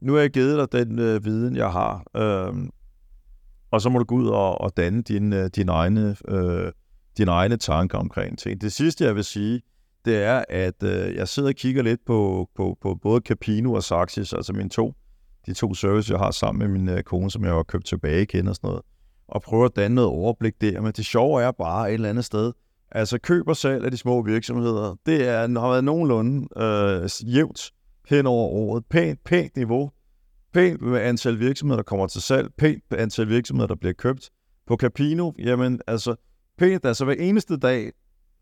nu 0.00 0.12
har 0.12 0.20
jeg 0.20 0.30
givet 0.30 0.58
dig 0.58 0.86
den 0.86 0.98
øh, 0.98 1.24
viden, 1.24 1.56
jeg 1.56 1.72
har, 1.72 2.02
øh, 2.16 2.68
og 3.70 3.80
så 3.80 3.88
må 3.88 3.98
du 3.98 4.04
gå 4.04 4.14
ud 4.14 4.28
og, 4.28 4.60
og 4.60 4.76
danne 4.76 5.02
din, 5.02 5.32
øh, 5.32 5.50
din 5.56 5.68
egne, 5.68 6.16
øh, 6.28 6.72
dine 7.18 7.30
egne 7.30 7.56
tanker 7.56 7.98
omkring 7.98 8.38
ting. 8.38 8.60
Det 8.60 8.72
sidste, 8.72 9.04
jeg 9.04 9.14
vil 9.14 9.24
sige, 9.24 9.62
det 10.04 10.22
er, 10.22 10.44
at 10.48 10.82
øh, 10.82 11.14
jeg 11.14 11.28
sidder 11.28 11.48
og 11.48 11.54
kigger 11.54 11.82
lidt 11.82 12.00
på, 12.06 12.48
på, 12.56 12.78
på 12.80 12.94
både 12.94 13.20
Capino 13.20 13.72
og 13.72 13.82
Saxis, 13.82 14.32
altså 14.32 14.52
mine 14.52 14.70
to 14.70 14.94
de 15.48 15.54
to 15.54 15.74
services, 15.74 16.10
jeg 16.10 16.18
har 16.18 16.30
sammen 16.30 16.58
med 16.58 16.78
min 16.78 16.88
øh, 16.88 17.02
kone, 17.02 17.30
som 17.30 17.44
jeg 17.44 17.52
har 17.52 17.62
købt 17.62 17.86
tilbage 17.86 18.22
igen 18.22 18.48
og 18.48 18.54
sådan 18.54 18.68
noget, 18.68 18.82
og 19.28 19.42
prøver 19.42 19.64
at 19.64 19.76
danne 19.76 19.94
noget 19.94 20.10
overblik 20.10 20.60
der. 20.60 20.80
Men 20.80 20.92
det 20.92 21.06
sjove 21.06 21.42
er 21.42 21.50
bare 21.50 21.88
et 21.88 21.94
eller 21.94 22.08
andet 22.08 22.24
sted, 22.24 22.52
altså 22.92 23.18
køb 23.18 23.48
og 23.48 23.56
salg 23.56 23.84
af 23.84 23.90
de 23.90 23.96
små 23.96 24.22
virksomheder, 24.22 24.94
det 25.06 25.28
er, 25.28 25.60
har 25.60 25.68
været 25.68 25.84
nogenlunde 25.84 26.62
øh, 26.62 27.34
jævnt 27.34 27.70
hen 28.08 28.26
over 28.26 28.48
året. 28.48 28.84
Pænt, 28.90 29.24
pænt 29.24 29.56
niveau, 29.56 29.90
pænt 30.52 30.82
med 30.82 31.00
antal 31.00 31.38
virksomheder, 31.38 31.76
der 31.76 31.84
kommer 31.84 32.06
til 32.06 32.22
salg, 32.22 32.48
pænt 32.58 32.84
antal 32.90 33.28
virksomheder, 33.28 33.66
der 33.66 33.74
bliver 33.74 33.92
købt. 33.92 34.30
På 34.66 34.76
Capino, 34.76 35.32
jamen 35.38 35.80
altså, 35.86 36.14
pænt, 36.58 36.84
altså 36.84 37.04
hver 37.04 37.14
eneste 37.18 37.56
dag 37.56 37.92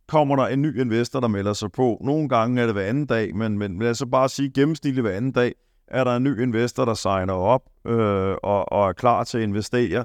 kommer 0.08 0.36
der 0.36 0.46
en 0.46 0.62
ny 0.62 0.80
investor, 0.80 1.20
der 1.20 1.28
melder 1.28 1.52
sig 1.52 1.72
på. 1.72 2.02
Nogle 2.04 2.28
gange 2.28 2.62
er 2.62 2.66
det 2.66 2.74
hver 2.74 2.84
anden 2.84 3.06
dag, 3.06 3.36
men, 3.36 3.58
men 3.58 3.78
lad 3.78 3.90
os 3.90 3.98
så 3.98 4.06
bare 4.06 4.28
sige 4.28 4.50
gennemsnitligt 4.50 5.02
hver 5.02 5.16
anden 5.16 5.32
dag, 5.32 5.54
er 5.88 6.04
der 6.04 6.16
en 6.16 6.24
ny 6.24 6.42
investor, 6.42 6.84
der 6.84 6.94
signer 6.94 7.34
op 7.34 7.62
øh, 7.86 8.36
og, 8.42 8.72
og 8.72 8.88
er 8.88 8.92
klar 8.92 9.24
til 9.24 9.38
at 9.38 9.44
investere. 9.44 10.04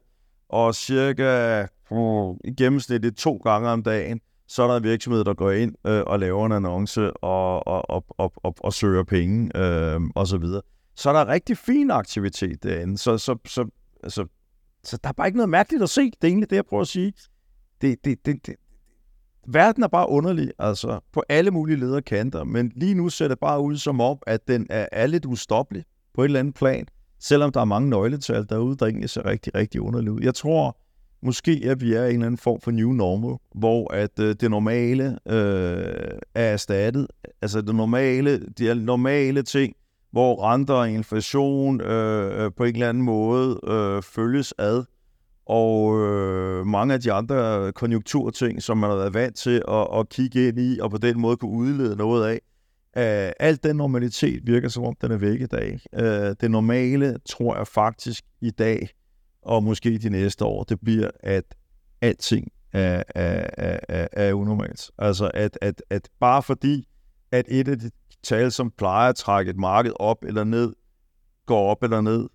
Og 0.50 0.76
cirka 0.76 1.66
uh, 1.90 2.38
i 2.44 2.54
gennemsnit 2.58 3.14
to 3.14 3.38
gange 3.38 3.70
om 3.70 3.84
dagen, 3.84 4.22
så 4.48 4.64
er 4.64 4.68
der 4.68 4.78
en 4.78 4.84
virksomhed, 4.84 5.24
der 5.24 5.34
går 5.34 5.52
ind 5.52 5.76
øh, 5.88 6.02
og 6.08 6.20
laver 6.20 6.46
en 6.46 6.52
annonce 6.52 7.14
og, 7.14 7.68
og, 7.68 7.90
og, 7.90 8.06
og, 8.10 8.34
og, 8.36 8.56
og 8.60 8.74
søger 8.74 9.04
penge 9.04 9.58
øh, 9.58 10.02
og 10.16 10.28
så 10.28 10.38
videre. 10.38 10.62
Så 10.96 11.10
er 11.10 11.14
der 11.14 11.28
rigtig 11.28 11.58
fin 11.58 11.92
aktivitet 11.92 12.64
derinde. 12.64 12.98
Så, 12.98 13.18
så, 13.18 13.36
så, 13.46 13.66
altså, 14.04 14.26
så 14.84 14.98
der 15.04 15.10
er 15.10 15.14
bare 15.14 15.28
ikke 15.28 15.38
noget 15.38 15.50
mærkeligt 15.50 15.84
at 15.84 15.90
se. 15.90 16.02
Det 16.02 16.24
er 16.24 16.28
egentlig 16.28 16.50
det, 16.50 16.56
jeg 16.56 16.66
prøver 16.66 16.82
at 16.82 16.88
sige. 16.88 17.14
Det, 17.82 18.06
det, 18.06 18.26
det, 18.26 18.46
det, 18.46 18.56
verden 19.48 19.84
er 19.84 19.88
bare 19.88 20.10
underlig, 20.10 20.52
altså 20.60 21.00
på 21.14 21.24
alle 21.30 21.52
mulige 21.52 21.80
lederkanter, 21.80 22.44
men 22.44 22.72
lige 22.76 22.94
nu 22.94 23.10
ser 23.10 23.28
det 23.28 23.40
bare 23.40 23.62
ud 23.62 23.78
som 23.78 24.02
om, 24.02 24.18
at 24.28 24.48
den 24.48 24.68
er, 24.70 24.88
er 24.92 25.08
lidt 25.08 25.26
ustoppelig 25.26 25.84
på 26.14 26.22
et 26.22 26.26
eller 26.26 26.40
andet 26.40 26.56
plan, 26.56 26.86
selvom 27.20 27.52
der 27.52 27.62
er 27.62 27.66
mange 27.66 27.90
nøgletal 27.90 28.46
derude, 28.50 28.78
der 28.78 28.86
egentlig 28.86 29.10
ser 29.10 29.26
rigtig, 29.26 29.56
rigtig 29.56 29.82
underligt 29.82 30.12
ud. 30.12 30.22
Jeg 30.22 30.36
tror, 30.36 30.78
måske, 31.24 31.62
at 31.66 31.82
vi 31.82 31.94
er 31.94 32.04
i 32.04 32.10
en 32.10 32.14
eller 32.14 32.26
anden 32.26 32.38
form 32.38 32.62
for 32.62 32.72
new 32.72 32.92
normal, 32.92 33.38
hvor 33.56 33.94
at 33.94 34.20
øh, 34.20 34.36
det 34.42 34.52
normale 34.52 35.20
øh, 35.28 36.20
er 36.36 36.54
erstattet. 36.54 37.08
Altså 37.42 37.62
det 37.62 37.76
normale, 37.76 38.40
de 38.40 38.86
normale 38.86 39.44
ting, 39.44 39.76
hvor 40.12 40.44
renter 40.44 40.74
og 40.74 40.90
inflation 40.90 41.82
øh, 41.82 42.46
øh, 42.46 42.52
på 42.58 42.64
en 42.64 42.74
eller 42.74 42.90
anden 42.90 43.04
måde 43.04 43.60
øh, 43.68 44.02
følges 44.02 44.54
ad, 44.58 44.84
og 45.52 46.00
øh, 46.00 46.66
mange 46.66 46.94
af 46.94 47.02
de 47.02 47.12
andre 47.12 47.72
konjunkturting, 47.72 48.64
som 48.64 48.78
man 48.78 48.90
har 48.90 48.98
været 48.98 49.14
vant 49.14 49.36
til 49.36 49.64
at, 49.68 49.88
at 50.00 50.10
kigge 50.10 50.48
ind 50.48 50.60
i, 50.60 50.80
og 50.80 50.92
på 50.92 50.98
den 50.98 51.20
måde 51.20 51.38
kunne 51.38 51.52
udlede 51.52 51.96
noget 51.96 52.28
af, 52.28 52.42
øh, 52.98 53.32
alt 53.40 53.64
den 53.64 53.76
normalitet 53.76 54.48
virker 54.48 54.70
som 54.70 54.84
om, 54.84 54.96
den 55.02 55.12
er 55.12 55.18
væk 55.18 55.42
i 55.42 55.46
dag. 55.46 55.80
Øh, 55.94 56.36
det 56.42 56.52
normale, 56.52 57.18
tror 57.26 57.58
jeg 57.58 57.68
faktisk 57.68 58.24
i 58.42 58.50
dag, 58.50 58.90
og 59.42 59.64
måske 59.64 59.98
de 59.98 60.10
næste 60.10 60.46
år, 60.46 60.64
det 60.64 60.80
bliver, 60.80 61.10
at 61.20 61.44
alting 62.02 62.48
er, 62.74 63.04
er, 63.16 63.48
er, 63.88 64.08
er 64.12 64.34
unormalt. 64.34 64.92
Altså, 64.98 65.32
at, 65.34 65.58
at, 65.62 65.84
at 65.90 66.10
bare 66.20 66.44
fordi, 66.44 66.88
at 67.32 67.46
et 67.48 67.68
af 67.68 67.80
de 67.80 67.92
tal, 68.24 68.52
som 68.52 68.72
plejer 68.78 69.10
at 69.10 69.16
trække 69.16 69.50
et 69.50 69.58
marked 69.58 69.92
op 69.96 70.26
eller 70.28 70.44
ned, 70.44 70.74
går 71.46 71.72
op 71.72 71.84
eller 71.84 72.02
ned, 72.02 72.28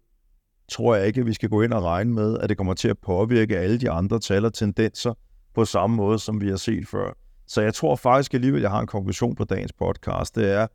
tror 0.68 0.94
jeg 0.94 1.06
ikke, 1.06 1.20
at 1.20 1.26
vi 1.26 1.32
skal 1.32 1.48
gå 1.48 1.62
ind 1.62 1.72
og 1.72 1.82
regne 1.84 2.12
med, 2.12 2.38
at 2.38 2.48
det 2.48 2.56
kommer 2.56 2.74
til 2.74 2.88
at 2.88 2.98
påvirke 2.98 3.58
alle 3.58 3.78
de 3.78 3.90
andre 3.90 4.18
tal 4.18 4.44
og 4.44 4.54
tendenser 4.54 5.14
på 5.54 5.64
samme 5.64 5.96
måde, 5.96 6.18
som 6.18 6.40
vi 6.40 6.48
har 6.48 6.56
set 6.56 6.88
før. 6.88 7.12
Så 7.46 7.62
jeg 7.62 7.74
tror 7.74 7.96
faktisk 7.96 8.34
alligevel, 8.34 8.58
at 8.58 8.62
jeg 8.62 8.70
har 8.70 8.80
en 8.80 8.86
konklusion 8.86 9.34
på 9.34 9.44
dagens 9.44 9.72
podcast. 9.72 10.34
Det 10.34 10.52
er, 10.52 10.66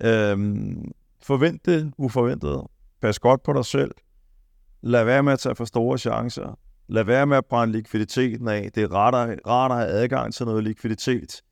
øhm, 0.00 0.92
forvent 1.22 1.66
det 1.66 1.92
uforventet. 1.98 2.62
Pas 3.02 3.18
godt 3.18 3.42
på 3.42 3.52
dig 3.52 3.64
selv. 3.64 3.90
Lad 4.82 5.04
være 5.04 5.22
med 5.22 5.32
at 5.32 5.38
tage 5.38 5.54
for 5.54 5.64
store 5.64 5.98
chancer. 5.98 6.58
Lad 6.88 7.04
være 7.04 7.26
med 7.26 7.36
at 7.36 7.46
brænde 7.46 7.72
likviditeten 7.72 8.48
af. 8.48 8.70
Det 8.74 8.82
er 8.82 8.92
rart 8.94 9.38
rart 9.46 9.70
at 9.70 9.76
have 9.76 9.88
adgang 9.88 10.34
til 10.34 10.46
noget 10.46 10.64
likviditet. 10.64 11.42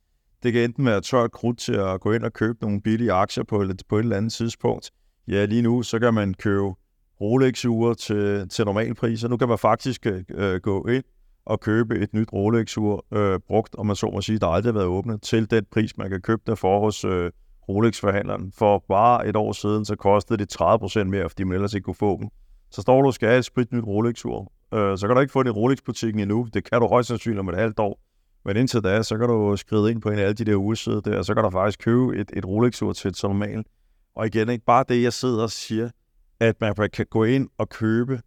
Det 0.43 0.53
kan 0.53 0.61
enten 0.61 0.85
være 0.85 1.01
tørt 1.01 1.31
krudt 1.31 1.59
til 1.59 1.73
at 1.73 2.01
gå 2.01 2.11
ind 2.11 2.23
og 2.23 2.33
købe 2.33 2.57
nogle 2.61 2.81
billige 2.81 3.11
aktier 3.11 3.43
på 3.43 3.65
på 3.89 3.97
et 3.97 4.03
eller 4.03 4.17
andet 4.17 4.33
tidspunkt. 4.33 4.91
Ja, 5.27 5.45
lige 5.45 5.61
nu, 5.61 5.83
så 5.83 5.99
kan 5.99 6.13
man 6.13 6.33
købe 6.33 6.73
Rolex-ure 7.21 7.95
til, 7.95 8.49
til 8.49 8.65
normal 8.65 8.95
pris, 8.95 9.23
og 9.23 9.29
Nu 9.29 9.37
kan 9.37 9.47
man 9.47 9.57
faktisk 9.57 10.05
øh, 10.05 10.23
øh, 10.29 10.61
gå 10.61 10.87
ind 10.87 11.03
og 11.45 11.59
købe 11.59 11.99
et 11.99 12.13
nyt 12.13 12.33
Rolex-ur 12.33 13.05
øh, 13.11 13.39
brugt, 13.47 13.75
og 13.75 13.85
man 13.85 13.95
så 13.95 14.09
må 14.13 14.21
sige, 14.21 14.39
der 14.39 14.47
aldrig 14.47 14.73
har 14.73 14.79
været 14.79 14.87
åbnet, 14.87 15.21
til 15.21 15.51
den 15.51 15.65
pris, 15.71 15.97
man 15.97 16.09
kan 16.09 16.21
købe 16.21 16.41
det 16.47 16.59
for 16.59 16.79
hos 16.79 17.05
øh, 17.05 17.31
Rolex-forhandleren. 17.69 18.51
For 18.55 18.83
bare 18.87 19.27
et 19.27 19.35
år 19.35 19.51
siden, 19.51 19.85
så 19.85 19.95
kostede 19.95 20.37
det 20.37 20.61
30% 20.61 21.03
mere, 21.03 21.29
fordi 21.29 21.43
man 21.43 21.55
ellers 21.55 21.73
ikke 21.73 21.85
kunne 21.85 21.95
få 21.95 22.17
dem. 22.21 22.29
Så 22.71 22.81
står 22.81 23.01
du 23.01 23.07
og 23.07 23.13
skal 23.13 23.27
have 23.27 23.39
et 23.39 23.45
sprit 23.45 23.71
nyt 23.71 23.83
Rolex-ur. 23.83 24.51
Øh, 24.73 24.97
så 24.97 25.07
kan 25.07 25.15
du 25.15 25.21
ikke 25.21 25.31
få 25.31 25.43
det 25.43 25.49
i 25.49 25.51
Rolex-butikken 25.51 26.19
endnu. 26.19 26.47
Det 26.53 26.69
kan 26.71 26.81
du 26.81 26.87
højst 26.87 27.07
sandsynligt 27.07 27.39
om 27.39 27.49
et 27.49 27.55
halvt 27.55 27.79
år. 27.79 27.99
Men 28.45 28.57
indtil 28.57 28.83
da, 28.83 29.03
så 29.03 29.17
kan 29.17 29.27
du 29.27 29.57
skride 29.57 29.91
ind 29.91 30.01
på 30.01 30.09
en 30.09 30.19
af 30.19 30.23
alle 30.23 30.33
de 30.33 30.45
der 30.45 30.55
ugesider 30.55 31.01
der, 31.01 31.17
og 31.17 31.25
så 31.25 31.33
kan 31.33 31.43
du 31.43 31.49
faktisk 31.49 31.79
købe 31.79 32.17
et, 32.17 32.31
et 32.33 32.45
Rolex-ur 32.45 32.93
til 32.93 33.07
et 33.07 33.23
normalt. 33.23 33.67
Og 34.15 34.25
igen, 34.25 34.49
ikke 34.49 34.65
bare 34.65 34.85
det, 34.89 35.03
jeg 35.03 35.13
sidder 35.13 35.43
og 35.43 35.49
siger, 35.51 35.89
at 36.39 36.61
man 36.61 36.75
kan 36.93 37.05
gå 37.09 37.23
ind 37.23 37.49
og 37.57 37.69
købe 37.69 38.21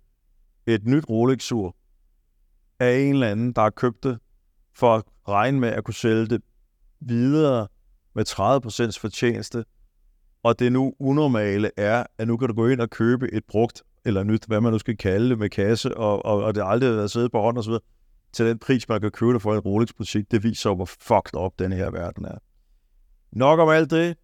et 0.67 0.87
nyt 0.87 1.05
Rolex-ur 1.11 1.77
af 2.81 2.99
en 2.99 3.13
eller 3.13 3.29
anden, 3.29 3.53
der 3.53 3.63
har 3.63 3.71
købt 3.71 4.05
det, 4.05 4.19
for 4.75 4.97
at 4.97 5.03
regne 5.29 5.61
med 5.61 5.69
at 5.69 5.85
kunne 5.85 5.95
sælge 5.95 6.27
det 6.27 6.43
videre 7.01 7.69
med 8.15 8.25
30% 8.95 9.01
fortjeneste. 9.01 9.65
Og 10.43 10.59
det 10.59 10.73
nu 10.73 10.95
unormale 10.99 11.71
er, 11.77 12.05
at 12.19 12.29
nu 12.29 12.37
kan 12.37 12.49
du 12.49 12.55
gå 12.55 12.69
ind 12.69 12.81
og 12.81 12.91
købe 12.91 13.33
et 13.33 13.45
brugt, 13.49 13.83
eller 14.05 14.23
nyt, 14.23 14.45
hvad 14.47 14.61
man 14.61 14.73
nu 14.73 14.79
skal 14.79 14.97
kalde 14.97 15.31
det, 15.31 15.39
med 15.39 15.51
kasse, 15.51 15.97
og, 15.97 16.25
og, 16.25 16.45
og 16.45 16.55
det 16.55 16.63
har 16.63 16.71
aldrig 16.71 16.91
været 16.91 17.11
siddet 17.11 17.33
på 17.33 17.41
hånden 17.41 17.59
osv., 17.59 17.73
til 18.33 18.47
den 18.47 18.59
pris, 18.59 18.89
man 18.89 19.01
kan 19.01 19.11
købe 19.11 19.33
det 19.33 19.43
for 19.43 19.55
en 19.55 19.61
Rolex-butik. 19.61 20.31
Det 20.31 20.43
viser 20.43 20.75
hvor 20.75 20.85
fucked 20.85 21.35
up 21.41 21.53
den 21.59 21.73
her 21.73 21.91
verden 21.91 22.25
er. 22.25 22.39
Nok 23.33 23.61
om 23.61 23.69
alt 23.69 23.91
det 23.91 24.17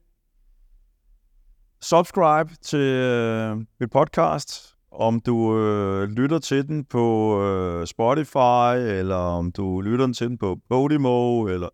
subscribe 1.83 2.57
til 2.63 2.79
øh, 2.79 3.57
mit 3.81 3.91
podcast, 3.91 4.75
om 4.91 5.21
du 5.21 5.59
øh, 5.59 6.09
lytter 6.09 6.39
til 6.39 6.69
den 6.69 6.85
på 6.85 7.37
øh, 7.43 7.87
Spotify, 7.87 8.77
eller 8.77 9.17
om 9.17 9.53
du 9.53 9.81
lytter 9.81 10.13
til 10.13 10.29
den 10.29 10.39
på 10.39 10.59
Podimo, 10.69 11.45
eller 11.45 11.69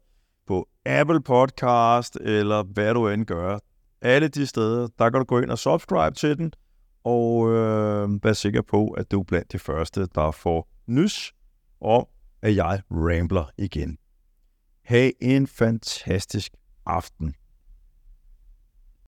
på 0.46 0.68
Apple 0.86 1.22
Podcast, 1.22 2.18
eller 2.20 2.62
hvad 2.62 2.94
du 2.94 3.08
end 3.08 3.26
gør. 3.26 3.58
Alle 4.00 4.28
de 4.28 4.46
steder, 4.46 4.88
der 4.98 5.10
kan 5.10 5.18
du 5.18 5.24
gå 5.24 5.40
ind 5.40 5.50
og 5.50 5.58
subscribe 5.58 6.14
til 6.14 6.38
den, 6.38 6.52
og 7.04 7.48
øh, 7.50 8.24
vær 8.24 8.32
sikker 8.32 8.62
på, 8.62 8.88
at 8.88 9.10
du 9.10 9.20
er 9.20 9.24
blandt 9.24 9.52
de 9.52 9.58
første, 9.58 10.06
der 10.14 10.30
får 10.30 10.68
nys 10.86 11.32
om, 11.80 12.06
at 12.42 12.56
jeg 12.56 12.82
rambler 12.90 13.44
igen. 13.58 13.98
Ha' 14.84 15.10
en 15.20 15.46
fantastisk 15.46 16.52
aften. 16.86 17.34